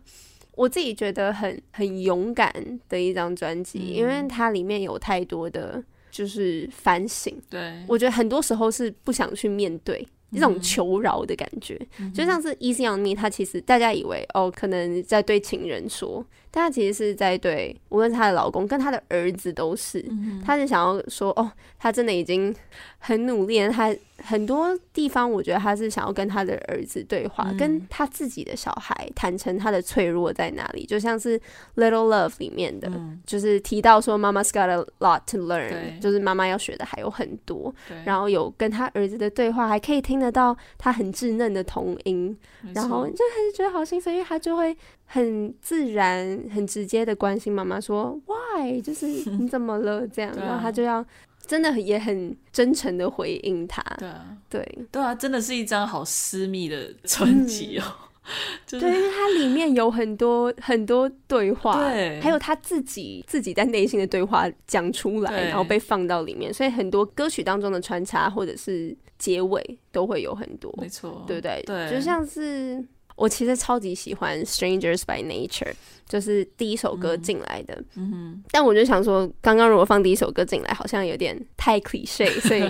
[0.57, 5.83] 我自己觉得很很勇敢的一张专辑，嗯、因为它里面有太多的
[6.13, 7.37] 就是反省。
[7.51, 10.07] 对，我觉得很多时候是不想去面对。
[10.33, 22.55] 这种求饶的感觉，嗯、就像是《Easy on Me》，他其实大家以为哦，可能在对情人说，但他其实是在对无论是他的老公跟她的儿子都是，嗯、哼他是想要说哦，她真的已经
[22.99, 23.93] 很努力了，他。
[24.19, 30.87] 很多地方，我觉得她是想要跟她的儿子对话，嗯、跟她自己的小孩坦诚她的脆弱在哪里。
[30.87, 31.39] 就像是
[31.75, 37.75] 《Little Love》里面的，嗯、就是提到说妈妈 's got a lot to learn，就是妈妈要学的还有很多。
[38.05, 42.39] 然后有跟他儿子的对话，还可以听得到他很稚嫩的童音，
[42.73, 44.75] 然后就还是觉得好心酸，因为他就会
[45.07, 50.07] 很自然、很直接的关心妈妈说 “Why？” 就是你怎么了？
[50.09, 51.05] 这样，啊、然后他就要。
[51.47, 57.85] 真的也很真诚的回应他，对啊，对对啊，真的是一张好私密的专辑哦。
[57.85, 58.09] 嗯
[58.67, 71.63] 就是、对，因为它里面有很多很多对话，对，还有他自己自己在内心的对话讲出来，然后被放到里面，所以很多歌曲当中的穿插或者是结尾都会有很多，没错，对不对？
[71.67, 72.83] 对，就像是。
[73.17, 75.71] 我其实超级喜欢《Strangers by Nature》，
[76.09, 77.81] 就是第一首歌进来的。
[77.95, 78.45] 嗯哼。
[78.51, 82.63] 但我就想说，刚刚如果放第一首歌进来，好像有点太 cliché， 所以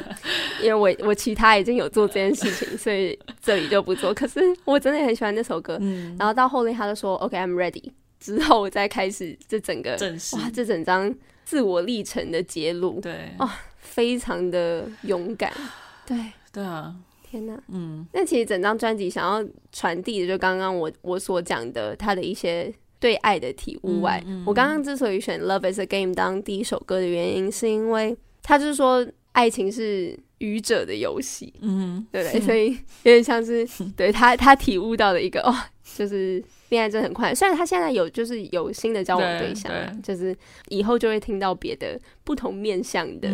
[0.62, 4.12] 因为我我其他已经有做这件事情，所以这里就不做。
[4.12, 5.78] 可是我真的很喜欢那首歌。
[5.80, 6.14] 嗯。
[6.18, 9.92] 然后到后面他就说：“OK，I'm ready。”之后我再开始这整个
[10.32, 15.52] 哇，这整张自我历程的揭露，对，哦，非常的勇敢。
[16.06, 16.16] 对
[16.52, 16.94] 对啊。
[17.34, 32.40] 天呐，嗯，那其实整张专辑想要传递的，就刚刚我我所讲的他的一些对爱的体悟外，嗯嗯、我刚刚之所以选《Love Is A Game》当第一首歌的原因，是因为他就是说爱情是愚者的游戏，嗯，对不对？
[32.46, 32.70] 所以
[33.02, 33.66] 有点像是
[33.96, 35.52] 对他他体悟到的一个哦，
[35.96, 36.42] 就是。
[36.70, 39.70] 恋爱真的很快，虽然他现在有就是有新的交往对象，
[40.02, 40.36] 就是
[40.68, 43.28] 以后就会听到别的不同面向的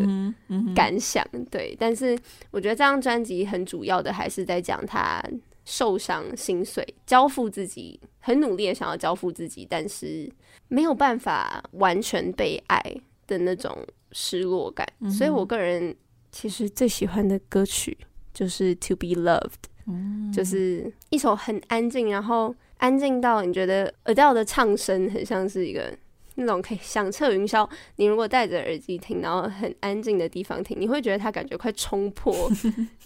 [0.75, 1.77] 感想，嗯嗯、对。
[1.79, 2.19] 但是
[2.51, 5.23] 我觉得这张专辑很主要的还是在讲他
[5.65, 10.29] 受伤、心碎、交付自己，很努力的想要交付自己，但是
[10.69, 12.83] 没有办法完全被爱
[13.27, 14.87] 的那种失落感。
[15.01, 15.95] 嗯、所以我个人
[16.33, 17.97] 其实最喜欢的歌曲
[18.35, 19.51] 就是《To Be Loved》，
[19.91, 22.55] 嗯、就是一首很安静，然后。
[22.81, 25.95] 安静到你觉得 Adele 的唱声很像是一个
[26.37, 27.69] 那种可以响彻云霄。
[27.97, 32.35] 你如果戴着耳机听，然后很安静的地方听，你会觉得他感觉快冲破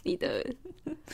[0.04, 0.46] 你的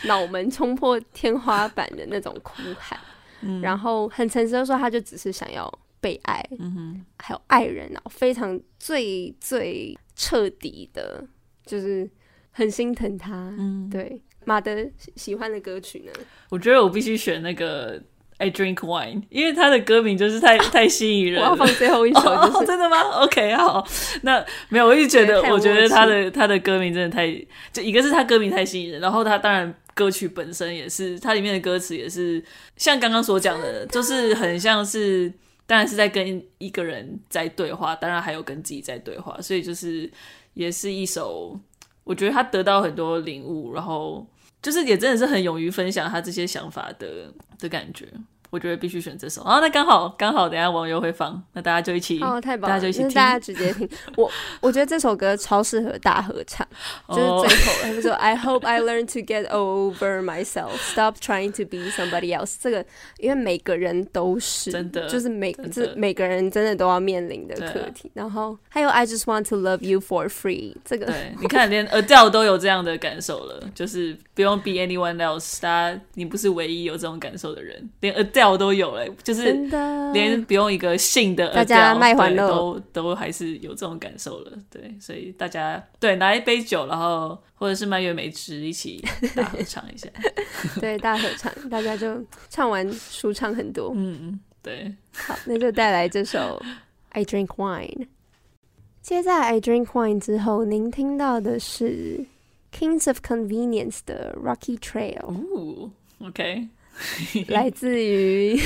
[0.05, 3.01] 脑门，冲破天花板的那种哭喊。
[3.41, 5.67] 嗯、然后很诚实的说，他就只是想要
[5.99, 11.27] 被爱，嗯、还有爱人啊，非常最最彻底的，
[11.65, 12.07] 就是
[12.51, 13.55] 很心疼他。
[13.59, 14.77] 嗯，对，马德
[15.17, 16.13] 喜欢的歌曲呢？
[16.49, 18.01] 我觉得我必须选那个。
[18.43, 21.49] I Drink Wine，因为他的歌名就是太 太吸引人了。
[21.49, 23.87] 我要放最后一首，就是哦、真的吗？OK，好，
[24.23, 27.31] 那没有，我一直觉得，我觉得他的他的歌名真的太，
[27.71, 32.43] 就一个是他歌名太吸引人，然后他当然歌曲本身也是，他里面的歌词也是
[32.79, 35.31] 像刚刚所讲的， 就是很像是，
[35.67, 40.11] 当然是在跟一个人在对话，当然还有跟自己在对话，所以就是
[40.55, 41.61] 也是一首，
[42.05, 44.27] 我觉得他得到很多领悟，然后。
[44.63, 48.07] 就是也真的是很勇于分享他这些想法的的感觉。
[48.51, 49.61] 我觉得必须选这首啊！
[49.61, 52.75] 那刚好刚好，等下网友会放，那大家就一起哦，太棒了！
[52.75, 53.89] 大家就一起听，大家直接听。
[54.17, 56.67] 我我觉得这首歌超适合大合唱，
[57.09, 62.57] 就是最后他们说 I hope I learn to get over myself, stop trying to be somebody else。
[62.61, 62.85] 这个
[63.19, 68.11] 因为每个人都是真的，就是每这每个人真的都要面临的课题。
[68.15, 70.75] 然后还有 I just want to love you for free。
[70.85, 79.53] 这个对，你看连 Adele 都有这样的感受了，就是不用 be anyone else，大家你不是唯一有这种感受的人，连 Adele 调都有了，就是
[80.15, 82.49] 连不用一个性的，大家卖欢乐。
[82.49, 89.05] 都都还是有这种感受了，对，所以大家对拿一杯酒，然后或者是蔓越莓汁一起
[89.37, 90.09] 大合唱一下，
[90.81, 96.63] 对，大合唱，大家就唱完舒畅很多，嗯嗯，对，好，那就带来这首
[97.11, 98.07] I Drink Wine。
[99.03, 102.25] 接在 I Drink Wine 之后，您听到的是
[102.75, 105.91] Kings of Convenience 的 Rocky Trail，哦
[106.27, 106.69] ，OK。
[107.49, 108.59] 来自于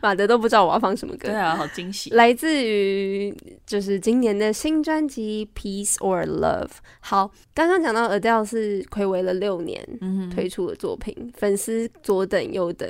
[0.00, 2.10] 马德都不知道我要放什么歌，对啊，好惊喜！
[2.10, 3.34] 来自于
[3.66, 6.66] 就是今年的新专辑《Peace or Love》。
[7.00, 9.86] 好，刚刚讲到 Adele 是睽违了六年
[10.34, 12.88] 推出的作品，嗯、粉丝左等右等，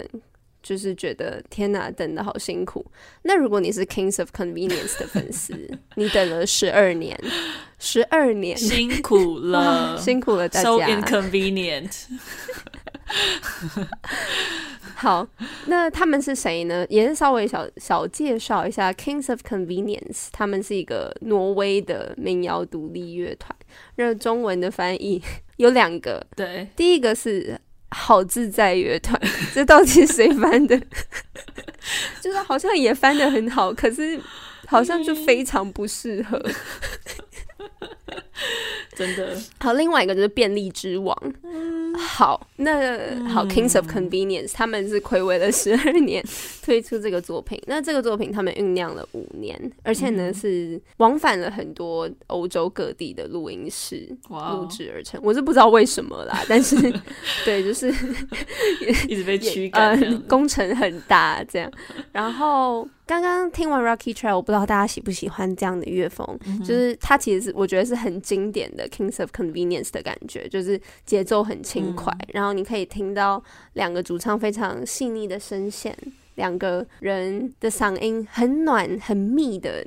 [0.62, 2.84] 就是觉得天哪，等的好辛苦。
[3.22, 5.54] 那如果你是 Kings of Convenience 的粉丝，
[5.96, 7.18] 你等了十二年，
[7.78, 12.04] 十二年辛苦了， 辛苦了大家，So inconvenient。
[14.94, 15.26] 好，
[15.66, 16.86] 那他们是谁呢？
[16.88, 23.54] 也是稍微小小介绍一下，Kings of Convenience，他们是一个挪威的民谣独立乐团。
[23.96, 25.22] 那中文的翻译
[25.56, 27.58] 有两个，对，第一个是
[27.90, 29.18] 好自在乐团，
[29.54, 30.78] 这到底是谁翻的？
[32.20, 34.20] 就是好像也翻得很好，可是
[34.70, 36.40] 好像就非常不适合。
[38.96, 41.16] 真的好，另外一个就是便利之王。
[41.42, 42.74] 嗯、好，那
[43.28, 46.22] 好、嗯、，Kings of Convenience，他们是睽违了十二年
[46.62, 47.60] 推出这个作品。
[47.66, 55.20] 那这个作品他们酝酿了五年，而且呢、嗯、是往返了很多欧洲各地的录音室录制而成。
[55.22, 56.76] 我是不知道为什么啦，但是
[57.44, 57.88] 对，就是
[59.08, 61.70] 一直被驱赶、呃，工程很大这样。
[62.12, 62.86] 然后。
[63.10, 73.42] 刚刚听完 Rocky Trail，我不知道大家喜不喜欢这样的乐风，嗯、就是它其实是我觉得是很经典的 Kings of Convenience 的感觉，就是节奏很轻快，嗯、然后你可以听到
[73.72, 75.92] 两个主唱非常细腻的声线，
[76.36, 79.84] 两个人的嗓音很暖很密的。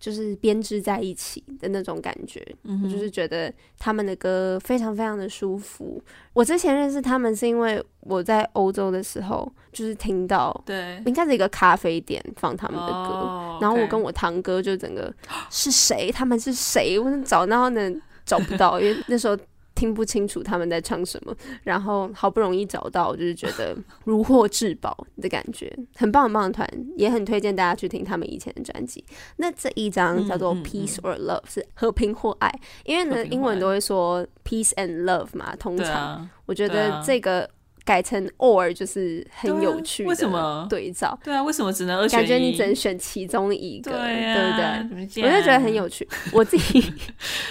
[0.00, 6.02] 就是编织在一起的那种感觉，嗯、我就是觉得他们的歌非常非常的舒服。
[6.32, 15.12] 我之前认识他们是因为我在欧洲的时候，就是听到，对，应该是一个咖啡店放他们的歌，哦、然后我跟我堂哥就整个、
[15.50, 16.10] 是谁？
[16.10, 16.98] 他们是谁？
[16.98, 17.92] 我找然后呢
[18.24, 19.36] 找不到，因为那时候。
[19.80, 29.02] 听不清楚他们在唱什么，然后好不容易找到，就是觉得 如获至宝的感觉，很棒很棒的团，也很推荐大家去听他们以前的专辑。
[29.36, 32.52] 那这一张叫做《Peace or Love》，是和平或爱，
[32.84, 37.48] 因为呢英文都会说 Peace and Love 嘛，通常我觉得这个。
[37.84, 41.18] 改成 or 就是很有趣的，为什么对照？
[41.24, 42.22] 对啊，为什么只能二选一？
[42.22, 45.24] 感觉你只能选其中一个，对，不对？
[45.24, 46.06] 我就觉得很有趣。
[46.32, 46.92] 我自己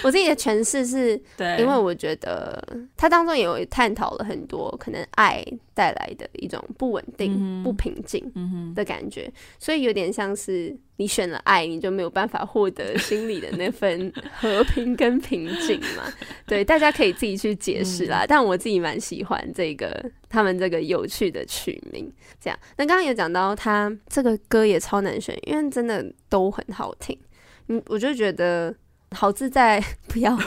[0.02, 1.20] 我自己的诠释是，
[1.58, 2.62] 因为我觉得
[2.96, 8.22] 它当中也有探讨了很多可能爱带来的一种不稳定、嗯、不平静
[8.74, 10.76] 的感觉，嗯、所以有点像是。
[11.00, 16.04] 你选了爱，你就没有办法获得心里的那份和平跟平静嘛？
[16.46, 18.22] 对，大家可以自己去解释啦。
[18.22, 22.12] 嗯、但我自己蛮喜欢这个他们这个有趣的曲名。
[22.38, 27.18] 这样，那刚刚有讲到他这个歌也超难选，因为真的都很好听。
[27.68, 28.74] 嗯，我就觉得
[29.12, 30.38] 好自在，不要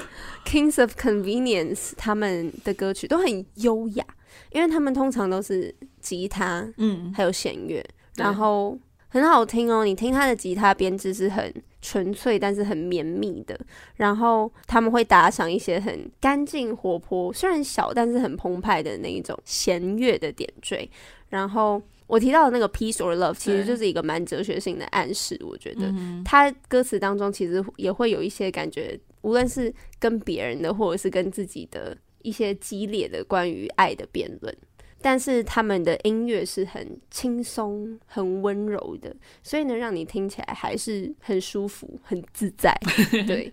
[0.46, 4.06] Kings of Convenience 他们的歌曲都很优雅，
[4.52, 7.84] 因为他们通常都是吉他，嗯，还有弦乐，
[8.18, 8.78] 然后。
[9.14, 13.56] 很好听哦，你听他的吉他编制是很纯粹，但是很绵密的。
[13.96, 20.90] 然后他们会打上一些很干净活泼，虽然小，但是很澎湃的那一种弦乐的点缀。
[21.30, 25.40] 然后我提到的那个 Peace or Love，其实就是一个蛮哲学性的暗示。
[25.48, 25.94] 我觉得
[26.26, 34.58] 他歌词当中其实也会有一些感觉，无论是跟别人的，或者是跟自己的一些激烈的关于爱的辩论。
[35.04, 42.74] 但是他们的音乐是很轻松、很温柔的，所以呢让你听起来还是很舒服、很自在。
[43.28, 43.52] 对，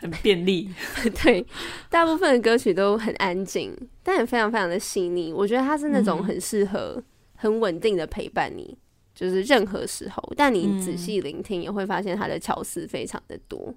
[0.00, 0.70] 很便利。
[1.22, 1.46] 对，
[1.90, 5.30] 大部分的歌曲都很安静，但也非常非常的细腻。
[5.30, 7.02] 我觉得它是那种很适合、
[7.34, 8.74] 很稳定的陪伴你，
[9.14, 10.32] 就是任何时候。
[10.34, 13.74] 但你仔细聆听，也会发现它的巧思非常的多。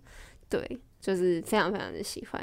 [0.47, 2.41] 对，就是非常非常的喜欢。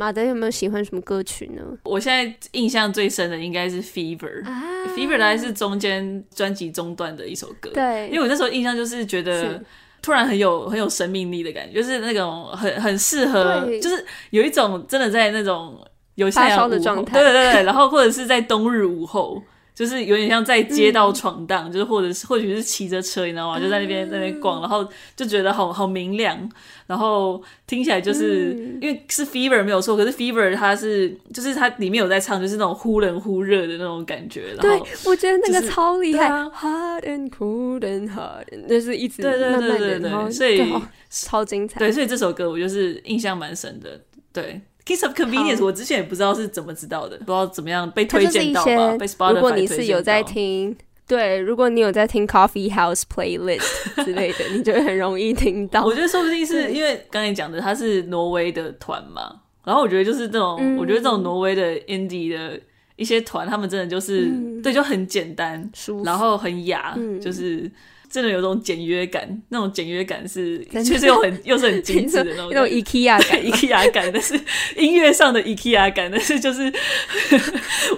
[0.00, 1.62] 马德有没有喜欢什么歌曲呢？
[1.82, 4.62] 我现在印象最深的应该是 Fever，啊
[4.94, 7.68] 《Fever》，《Fever》大概是中间专辑中段的一首歌。
[7.74, 9.60] 对，因为我那时候印象就是觉得
[10.00, 15.84] 突然很有很有生命力的感觉，就是那种很很适合，就是有一种真的在那种
[16.14, 19.42] 有太阳的状态，对对对，然后或者是在冬日午后。
[19.78, 23.60] 就是有点像在街道闯荡，嗯，就是或者是或许是骑着车，你知道吗？
[23.60, 26.50] 就在那边在那边逛，然后就觉得好好明亮，
[26.88, 34.46] 然后听起来就是，嗯，因为是 Fever 没有错，可是 Fever 它是就是它里面有在唱，就是那种忽冷忽热的那种感觉。
[34.56, 40.60] 然后，对，我觉得那个超厉害，啊，Hot and cold and hot，就是一直对对对对对，所以
[41.08, 41.78] 超精彩。
[41.78, 44.00] 对，所以这首歌我就是印象蛮深的。
[44.32, 44.60] 对。
[44.88, 48.96] Kiss of Convenience，我之前也不知道是怎么知道的，不知道怎么样被推荐到吧？
[48.96, 50.74] 被 Spotify 如果你是有在听，
[51.06, 55.84] 对，如果你有在听 Coffee House Playlist 之类的，你就会很容易听到。
[55.84, 62.58] 我觉得说不定是因为刚才讲的，他是挪威的团嘛，然后我觉得就是这种，嗯、我觉得这种挪威的 Indie 的
[62.96, 65.70] 一些团，他们真的就是、嗯、对，就很简单，
[66.02, 67.70] 然后很雅，嗯、就是。
[68.10, 74.38] 真的有种简约感，那种简约感是确实又很 又是很精致的那种，那种 IKEA 感， IKEA 感，但是
[74.76, 76.72] 音乐上的 IKEA 感，但是就是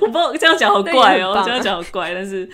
[0.01, 2.49] 我不知道这样讲好怪哦、喔，这样讲好怪，但是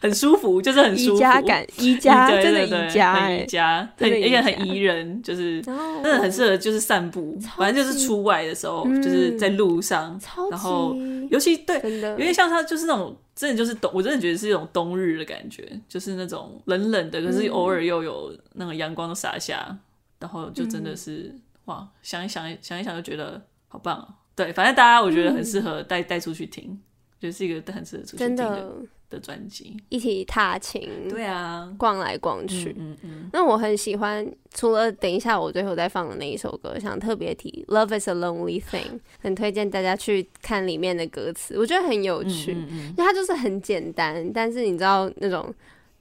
[0.00, 10.18] 很舒服，就是很舒服，宜家感，宜家，真的宜家，很宜家，很而且很宜人，就是真的很适合就是散步，反正就是出外的时候，就是在路上，
[10.50, 10.96] 然后
[11.30, 13.16] 尤其对，有点像它就是那种。
[13.42, 19.76] 真的就是冬，我真的觉得是一种冬日的感觉，就是那种冷冷的，可是偶尔又有那个阳光洒下，
[20.20, 24.14] 然后就真的是、嗯、哇，想一想，想一想就觉得好棒啊！
[24.36, 26.80] 对，反正大家我觉得很适合带带、嗯、出去听，
[27.18, 28.72] 就是一个很适合出去听的。
[29.12, 32.70] 的专辑一起踏青，对啊，逛来逛去。
[32.78, 33.30] 嗯嗯，嗯。
[33.32, 38.80] 那我很喜欢，除了等一下我最后再放的那一首歌，想特别提《Love Is a Lonely Thing
[39.20, 42.54] 》，很推荐大家去看里面的歌词，我觉得很有趣。
[42.54, 45.54] 嗯嗯，嗯，因为它就是很简单，但是你知道那种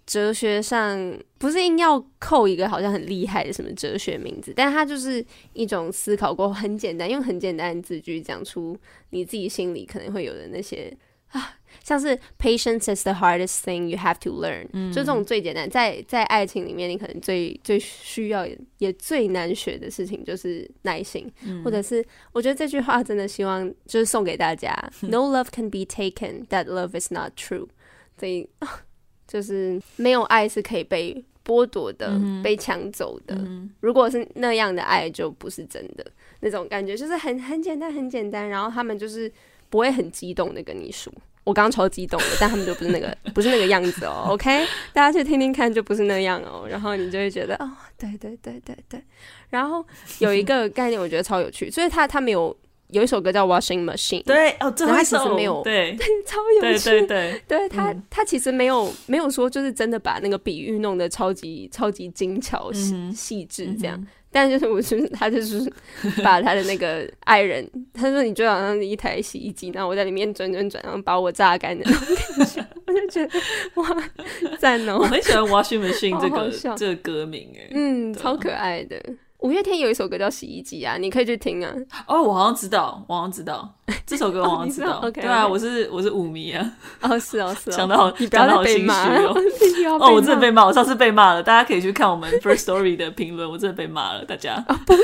[0.06, 8.78] 哲学上不是硬要扣一个好像很厉害的什么哲学名字，但是它就是一种思考过很简单，用很简单的字句讲出
[9.10, 10.96] 你自己心里可能会有的那些
[11.32, 11.56] 啊。
[11.84, 18.46] 像是 patience is the hardest thing you have to learn，嗯，就这种最简单，在在爱情里面，你可能最最需要
[18.78, 27.68] 也最难学的事情就是耐心，嗯，或者是我觉得这句话真的希望就是送给大家， No love can be taken that love is not true，
[28.20, 28.48] 所以
[29.28, 36.06] 就是没有爱是可以被剥夺的，嗯，被抢走的，嗯，如果是那样的爱就不是真的，
[36.42, 39.32] 那种感觉就是很很简单很简单，然后他们就是
[39.70, 41.12] 不会很激动的跟你说。
[41.44, 44.28] 我刚刚超激动的，但他们就不是那个， 不是那个样子哦。
[44.34, 46.68] OK，大家去听听看，就不是那样哦。
[46.70, 49.02] 然后你就会觉得，哦，对对对对对。
[49.50, 49.86] 然后
[50.20, 52.56] 有一个概念，我觉得超有趣，所以他他没有
[52.90, 64.06] 有一首歌叫 Washing Machine，对哦，这 他其实没有，对，对超有趣，对对对，对他他其实没有没有说就是真的把那个比喻弄得超级超级精巧细细致这样。
[64.32, 65.72] 但就是我是他就是
[66.24, 73.40] 把他的那个爱人，他说你就好像一台洗衣机，然后我在里面转转转，然后把我榨干的那种感觉， 我就觉得
[73.76, 74.10] 哇
[74.58, 75.00] 赞哦！
[75.00, 79.02] 我很喜欢 Washing Machine 这个这个歌名哎，嗯，超可爱的。
[79.42, 81.74] 五月天有一首歌叫洗衣机啊，你可以去听啊。
[82.08, 83.68] 哦，我好像知道，我好像知道
[84.06, 85.00] 这首歌，我好像知道。
[85.02, 86.74] 哦、对啊，我是我是舞迷啊。
[87.02, 87.74] 哦，是哦，是哦。
[87.76, 89.36] 讲的好，你不要再被骂哦。
[90.00, 91.42] 哦，我真的被骂，我上次被骂了。
[91.42, 94.24] 大家可以去看我们 First Story 的评论，我真的被骂了。
[94.26, 95.00] 大家，哦、不要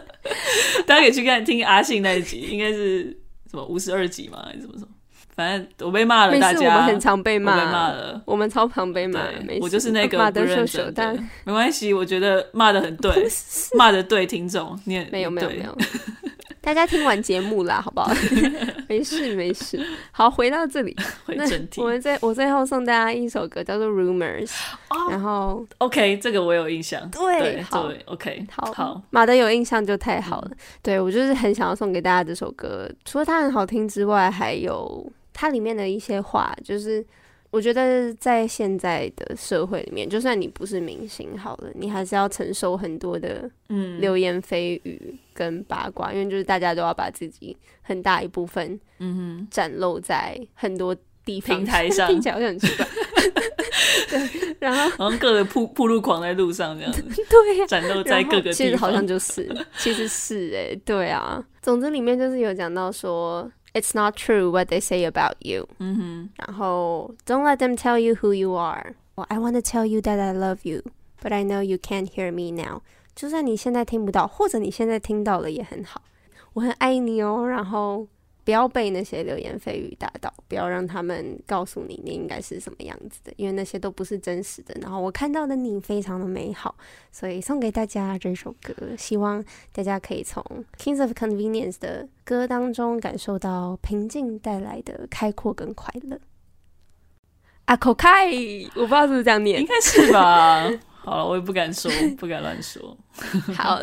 [0.86, 3.04] 大家可以去看听阿信那一集，应该是
[3.50, 4.42] 什么五十二集吗？
[4.46, 4.88] 还是什么什么？
[5.34, 6.68] 反正我被骂了，大家。
[6.68, 8.20] 我们很常被骂，被骂了。
[8.26, 9.20] 我们超常被骂。
[9.60, 11.18] 我就是那个不认真的。
[11.44, 13.26] 没关系，我觉得骂的很对，
[13.76, 15.76] 骂的对，听众你也没有没有没有。
[16.60, 18.12] 大家听完节目啦，好不好？
[18.88, 19.84] 没事没事。
[20.12, 21.80] 好，回到这里， 回正题。
[21.80, 24.46] 我们最我最后送大家一首歌，叫做《Rumors》。
[25.10, 27.10] 然后，OK，这个我有印象。
[27.10, 28.72] 对，好，OK，好。
[28.72, 30.50] 好，马德有印象就太好了。
[30.82, 35.10] 对，我就是很想要送给大家这首歌，除了它很好听之外，还有。
[35.32, 37.04] 它里面的一些话，就是
[37.50, 52.86] 我觉得在现在的社会里面，就算你不是明星好了，你还是要承受很多的嗯流言蜚语跟八卦，嗯、因为就是大家都要把自己很大一部分嗯哼展露在很多地方平台上， 听起来好像很奇怪。
[54.08, 61.42] 对，然后好像各个铺铺路狂在路上这样子， 对呀、啊，展露在各个地方，其实好像就是，其实是哎、欸，对啊。
[61.60, 63.50] 总之里面就是有讲到说。
[63.73, 65.67] It's not true what they say about you。
[65.79, 70.33] 嗯哼，然后 Don't let them tell you who you are。Well, I want to tell you that I
[70.33, 70.83] love you,
[71.21, 72.81] but I know you can't hear me now。
[73.15, 76.01] 就算你现在听不到，或者你现在听到了也很好，
[76.53, 77.47] 我很爱你哦。
[77.47, 78.07] 然后。
[78.44, 84.74] 不要被那些流言蜚语打倒，不要让他们告诉你你应该是什么样子的，因为那些都不是真实的。
[84.80, 86.74] 然后我看到的你非常的美好，
[87.12, 90.42] 所以送给大家这首歌，希望大家可以从
[90.78, 96.18] Kings of Convenience 的歌当中感受到平静带来的开阔跟快乐。
[97.66, 98.26] 啊口开，
[98.74, 100.68] 我不知道是不是这样念，应该是吧？
[101.04, 102.96] 好了，我也不敢说，不敢乱说。
[103.54, 103.80] 好，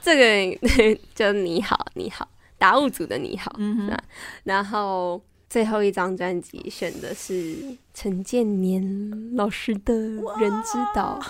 [0.00, 0.16] 这
[0.54, 0.58] 个
[1.14, 2.28] 就你好，你好。
[2.58, 3.98] 达悟族的你好，嗯哼，
[4.44, 7.56] 然后最后一张专辑选的是
[7.94, 9.94] 陈建年老师的
[10.40, 11.20] 《人之岛》。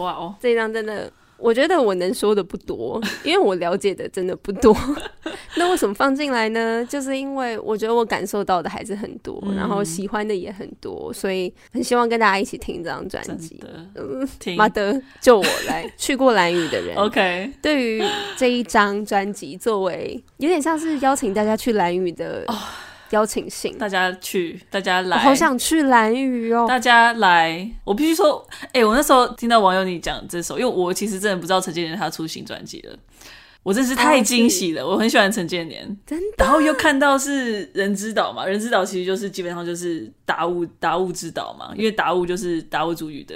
[0.00, 4.76] 哇哦，这张真的，我觉得我能说的不多， 因为我了解的真的不多。
[5.56, 6.84] 那为什么放进来呢？
[6.88, 13.60] 就是因为我觉得我感受到的还是很多，嗯、然后喜欢的也很多，所以很希望跟大家一起听这张专辑。
[13.94, 17.50] 嗯，马德就我来去过蓝雨的人， OK。
[17.60, 18.02] 对于
[18.36, 22.44] 这一张专辑，作为有点像是邀请大家去蓝雨的
[23.10, 26.66] 邀请信，大家去，大家来，好想去蓝屿哦！
[26.68, 32.96] 大家来，我必须说，哎、欸，我那时候听到网友你讲这首，因为我其实真的不知道陈建年他出新专辑了。
[33.62, 36.36] 我真是太惊喜了！Oh, 我很喜欢陈建年，真的。
[36.38, 43.34] 然后又看到是人之岛嘛，人之岛其实就是基本上就是达悟达悟之岛嘛，因为达悟就是达悟主语的，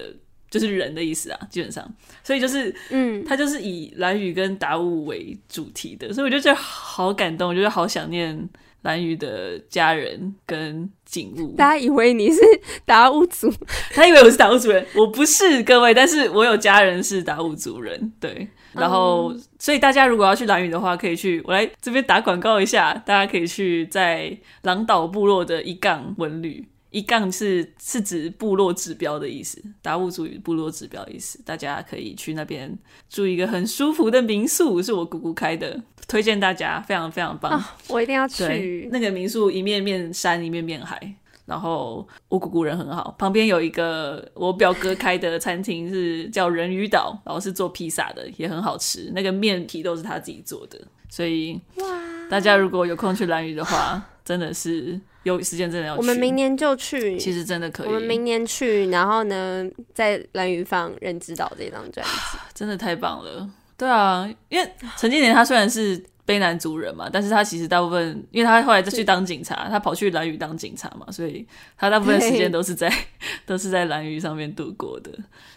[0.50, 1.86] 就是人的意思啊，基本上，
[2.22, 8.48] 所以就是嗯，他就是以蓝屿跟达悟为主题的，所以我就觉得好感动，我觉得好想念
[8.84, 11.54] 兰屿的家人跟景物。
[11.56, 12.40] 大家以为你是
[12.86, 13.52] 达悟族，
[13.92, 18.48] 他以为我是达悟族人，我不是各位，但是我有家人是达悟族人，对。
[18.72, 22.92] 然后，嗯、所以大家如果要去蓝屿的话，可以去我来这边打广告一下。
[23.06, 31.42] 大家可以去在狼岛部落的一杠文旅，一杠是是指部落指标的意思，达悟族语部落指标的意思。
[31.44, 32.72] 大家可以去那边
[33.10, 37.58] 住一个很舒服的民宿，是我姑姑开的，推荐大家，非常非常棒。
[37.58, 41.16] 哦、我一定要去那个民宿，一面面山，一面面海。
[41.46, 49.10] 然后我姑姑人很好，旁边有一个我表哥开的餐厅是叫人鱼岛，然后是做披萨的，也很好吃。
[49.12, 50.80] 那个面皮都是他自己做的，
[51.10, 51.84] 所以哇，
[52.30, 56.00] 大家如果有空去兰屿的话，真的是有时间真的要去。
[56.00, 57.86] 我们明年就去，其实真的可以。
[57.88, 62.12] 我们明年去，然后呢，在兰屿放《人之岛》这张专辑，
[62.54, 63.50] 真的太棒了。
[63.76, 66.02] 对啊，因为陈建年他虽然是。
[66.26, 71.46] 卑南族人嘛，但是他其实大部分，因为他后来再去当警察，他跑去兰屿当警察嘛，所以
[71.76, 72.90] 他大部分时间都是在
[73.44, 75.10] 都是在兰屿上面度过的，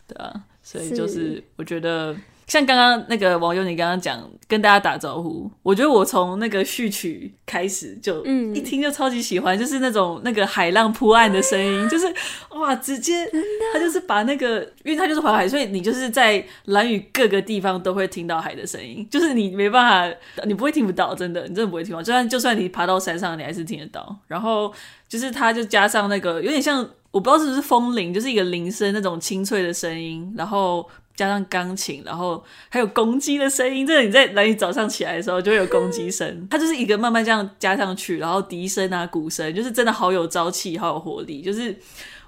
[0.05, 2.13] 对啊，所以就是我觉得。
[2.47, 4.17] 像刚刚那个网友，你刚刚讲
[4.47, 12.07] 跟大家打招呼，我觉得我从那个序曲开始就嗯一听就超级喜欢，嗯、就是那种那个海浪扑岸的声音， 就是
[12.51, 13.29] 哇，直接
[13.73, 24.15] 他就是把那个，因为他就是环海，所以你就是在蓝屿各个地方都会听到海的声音，就是你没办法，你不会听不到，真的，你真的不会听不到，就算就算你爬到山上，你还是听得到。
[24.25, 24.73] 然后
[25.09, 26.79] 就是他就加上那个有点像，
[27.11, 30.87] 我不知道是不是风铃，就是一个铃声那种清脆的声音，然后。
[31.17, 41.41] 加上钢琴，然后还有公鸡的声音，这个你在兰屿早上起来的时候就会有公鸡声， 它就是一个慢慢这样加上去，然后笛声啊、鼓声，就是真的好有朝气、好有活力。
[41.41, 41.75] 就是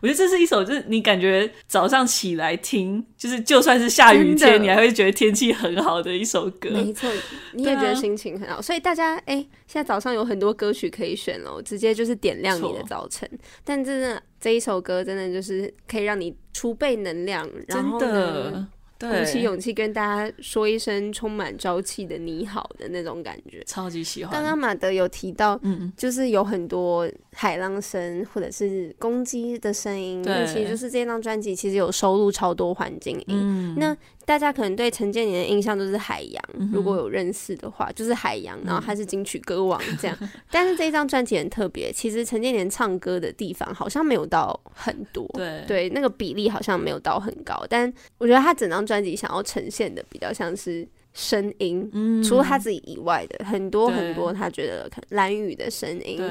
[0.02, 6.72] 我觉得这是一首，就是你感觉早上起来听，就是就算是下雨天，你还会觉得天气很好的一首歌。
[6.72, 7.08] 没错，
[7.54, 8.56] 你也觉得心情很好。
[8.56, 9.36] 啊、所以大家哎，
[9.68, 13.30] 现在早上有很多歌曲可以选哦，直接就是点亮你的早晨。
[13.64, 18.68] 但真的这一首歌真的就是可以让你储备能量，然后呢。
[19.00, 24.34] 鼓起勇气跟大家说一声充满朝气的你好的那种感觉，超级喜欢。
[24.34, 27.10] 刚刚马德有提到，嗯，就是有很多
[27.42, 33.26] 海浪声或者是公鸡的声音，那其实就是这张专辑其实有收录超多环境音。
[33.30, 40.18] 嗯，那大家可能对陈建年的印象都是海洋，如果有认识的话，就是海洋，然后他是金曲歌王这样。
[40.52, 48.86] 但是这一张专辑很特别，其实陈建年唱歌的地方好像没有到很多，对对，那个比例好像没有到很高，但我觉得他整张。
[48.90, 50.88] 专辑想要呈现的比较像是
[51.20, 56.22] 声音，嗯，除了他自己以外的很多很多，他觉得蓝雨的声音，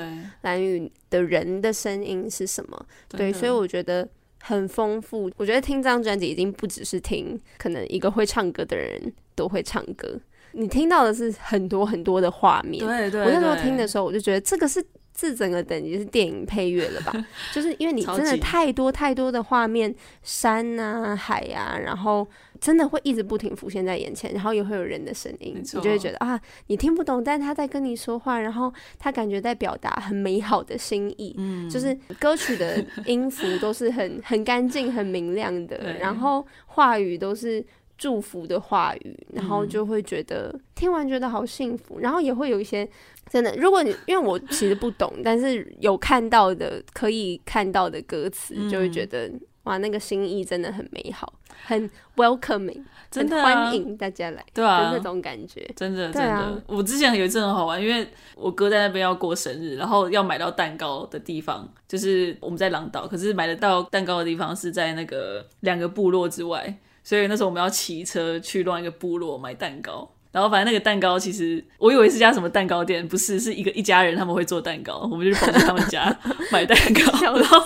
[0.41, 2.87] 蓝雨的人的声音是什么？
[3.09, 4.09] 对，所以我觉得
[4.41, 5.31] 很丰富。
[5.37, 10.19] 我觉得听这张专辑已经不只是听，可能一个会唱歌的人都会唱歌，
[10.53, 12.83] 你听到的是很多很多的画面。
[12.83, 14.83] 对对，我那时候听的时候，我就觉得这个是。
[15.21, 17.13] 这整个等级是电影配乐了吧？
[17.53, 19.93] 就是因为你真的太多太多的画面，
[20.23, 22.25] 山啊、海啊，然后
[22.61, 31.35] 真的会一直不停浮现在眼前，然后也会有人的声音，你就会觉得啊，你听不懂，但是他在跟你说话，然后他感觉在表达很美好的心意。
[31.37, 37.65] 嗯，就是歌曲的音符都是很 很干净、很明亮的，然后话语都是
[37.97, 42.89] 祝福的话语，然后就会觉得听完觉得好幸福，然后也会有一些。
[43.31, 49.31] 真的，如果你因为我其实不懂，但是有看到的可以看到的歌词，嗯、就会觉得
[49.65, 51.31] 哇，那个心意真的很美好，
[51.65, 56.59] 很 welcoming，真的、啊、欢迎大家来，对啊，那种感觉，真的真的、啊。
[56.67, 70.11] 我之前有一次很好玩，因为我哥在那边要过生日，然后要买到蛋糕的地方就是我们在狼岛，可是买得到蛋糕的地方是在那个两个部落之外，所以那时候我们要骑车去另外一个部落买蛋糕。
[70.31, 76.15] 然后反正那个蛋糕，其实我以为是家什么蛋糕店，不是，是一个一家人他们会做蛋糕， 我们就跑去他们家
[76.53, 77.21] 买蛋糕。
[77.25, 77.61] 然后，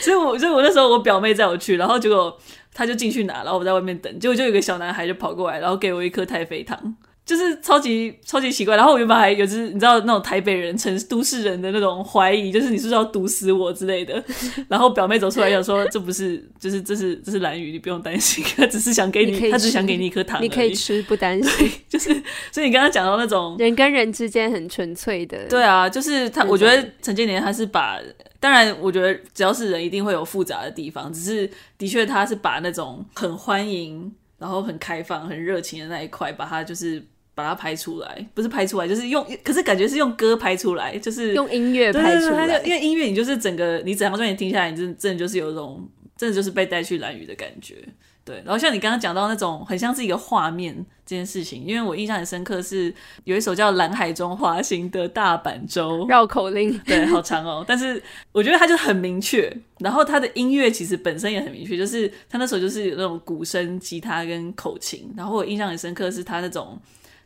[0.00, 2.38] 所以我，所以我那时候我表妹载我去，然后结果
[2.72, 6.96] 他就进去拿，然后我在外面等，结果就有个小男孩就跑过来，然后给我一颗太妃糖。
[7.26, 14.22] 就是超级超级奇怪，然后我原本还有就是你知道那种台北人、城都市人的那种怀疑，就是你是不是要毒死我之类的。
[14.68, 21.70] 然后表妹走出来想说，这不是，就是这是这是蓝鱼，你不用担心，他只是想给你，你他只是想给你一颗糖，你可以吃，不担心。
[21.88, 22.12] 就是
[22.52, 27.98] 所以你刚刚讲到那种人跟人之间很纯粹的，对啊，就是他，我觉得陈建年他是把，
[28.38, 37.02] 当然我觉得只要是人一定会有复杂的地方，只是的确他是把那种很欢迎，然后很开放、很热情的那一块，把它就是。
[37.34, 42.62] 把它拍出来，不是拍出来，就是用，可是感觉是用歌拍出来，就是用音乐拍出来。
[42.62, 47.76] 因为音乐，你就是整个，你整张专辑听下来，你真真的就是有一种，真的就是被带去蓝雨的感觉。
[48.24, 50.74] 对，然后像你刚刚讲到那种很像是一个画面
[51.04, 57.62] 这件事情，因为我印象很深刻，是有一首叫《蓝海中滑行的大阪洲》绕口令，对，好长哦。
[57.68, 66.80] 但是我觉得它就很明确，然后它的音乐其实本身也很明确，就是它那时候就是有那种鼓声、吉他跟口琴，然后我印象很深刻是它那种。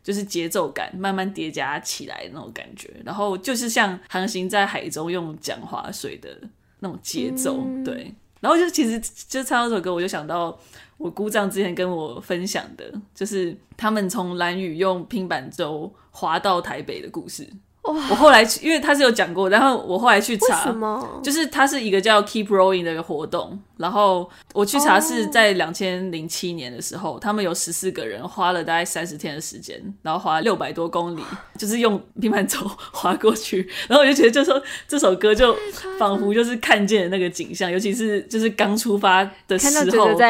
[0.09, 6.31] 就是节奏感慢慢叠加起来那种感觉，然后就是像航行在海中用桨划水的
[6.79, 8.11] 那种节奏，嗯、对。
[8.41, 8.99] 然后就其实
[9.29, 10.59] 就唱这首歌，我就想到
[10.97, 17.47] 我姑丈之前跟我分享的，就是他们从蓝屿用平板舟划到台北的故事。
[17.83, 20.75] 我后来去，因为他是有讲过，然后我后来去查，
[21.23, 27.21] 就是它是一个叫 Keep Rowing 的一个活动，然后我去查是在两千零七年的时候，oh.
[27.21, 31.23] 他们有十四个人花了大概三十天的时间，然后划六百多公里，
[31.59, 32.61] 就是用平板舟
[32.93, 35.57] 划过去，然后我就觉得，就说这首歌就
[35.99, 39.67] 仿佛就是看见了那个景象，尤其是就是刚出发的时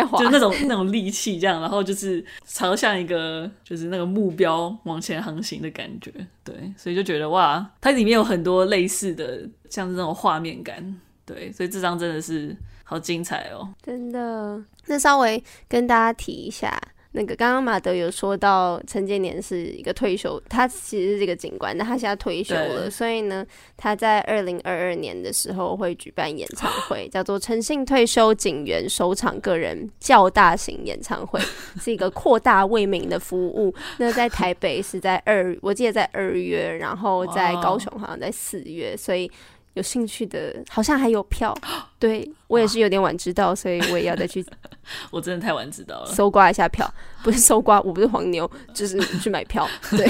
[0.07, 6.13] 候，就那种那种力气这样，然后就是朝向一个就是那个目标往前航行的感觉，
[6.45, 7.49] 对，所以就觉得哇。
[7.49, 9.41] 啊，它里面有很多类似的，
[9.71, 12.55] 像是那种画面感，对，所以这张真的是
[12.89, 14.59] 好精彩哦，真的。
[14.87, 16.81] 那稍微跟大家提一下。
[17.13, 23.45] 那个刚刚马德有说到陈建年是一个退休，他其实是这个警官，但他现在退休了，所以呢，
[23.79, 31.41] 他在二零二二年的时候会举办演唱会，叫做“诚信退休警员首场个人较大型演唱会”，
[31.81, 33.75] 是一个扩大为民的服务。
[33.97, 39.31] 那在台北是在二，我记得在二月，然后在高雄好像在四月，所以。
[39.79, 41.57] 有兴趣的，好像还有票。
[41.99, 44.45] 对，我也是有点晚知道，所以我也要再去。
[45.11, 49.67] 我真的太晚知道了，搜刮一下票，不是搜刮，我不是黄牛，就是去买票。
[49.91, 50.07] 对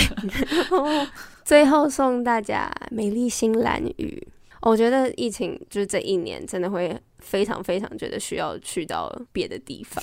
[1.45, 4.27] 最后送大家《美丽新蓝雨》。
[4.63, 10.03] 我觉得疫情就是这一年，真的会非常非常觉得需要去到别的地方。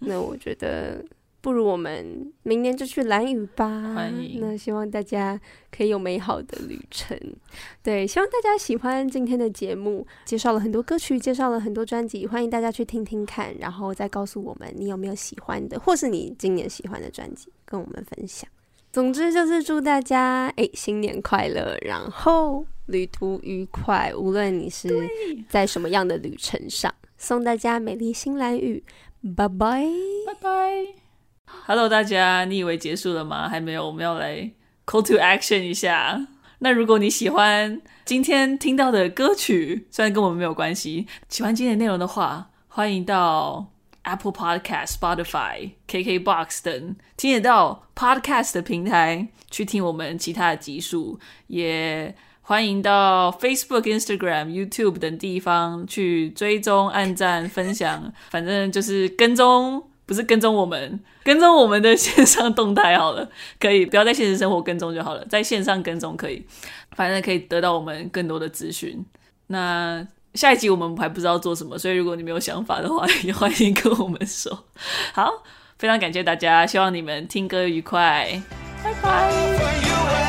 [0.00, 1.04] 那我觉得。
[1.40, 3.94] 不如我们明年就去蓝雨吧。
[3.94, 4.40] 欢迎。
[4.40, 7.16] 那希望大家可以有美好的旅程。
[7.82, 18.48] 对，希望大家喜欢今天的节目，介绍了很多歌曲，介绍了很多专辑，欢迎大家去听听看，然后再告诉我们你有没有喜欢的，或是你今年喜欢的专辑，跟我们分享。
[18.92, 24.88] 总之就是祝大家哎新年快乐，然后旅途愉快，无论你是
[25.48, 28.82] 在什么样的旅程上，送大家美丽新蓝雨，
[29.36, 29.84] 拜拜，
[30.26, 31.05] 拜拜。
[31.66, 33.48] Hello，大家，你以为结束了吗？
[33.48, 34.50] 还没有，我们要来
[34.84, 36.26] call to action 一下。
[36.60, 43.72] 那如果你喜欢今天听到的歌曲，虽然跟我们没有关系，喜欢今天的内容的话，欢迎到
[44.02, 51.18] Apple Podcast、Spotify、KKBox 等听得到 Podcast 的平台去听我们其他的集数，
[51.48, 63.28] 也欢迎到 Facebook、Instagram、YouTube 等地方去追踪、按赞、分享，反正就是跟踪，不是跟踪我们，跟踪我们的线上动态好了，
[63.60, 66.46] 可以不要在现实生活跟踪就好了，在线上跟踪可以，
[66.92, 69.04] 反正可以得到我们更多的资讯。
[69.48, 70.06] 那。
[70.34, 74.66] 下一集我们还不知道做什么，所以如果你没有想法的话，也欢迎跟我们说。
[75.14, 75.32] 好，
[75.78, 78.42] 非常感谢大家，希望你们听歌愉快，
[78.84, 80.25] 拜拜。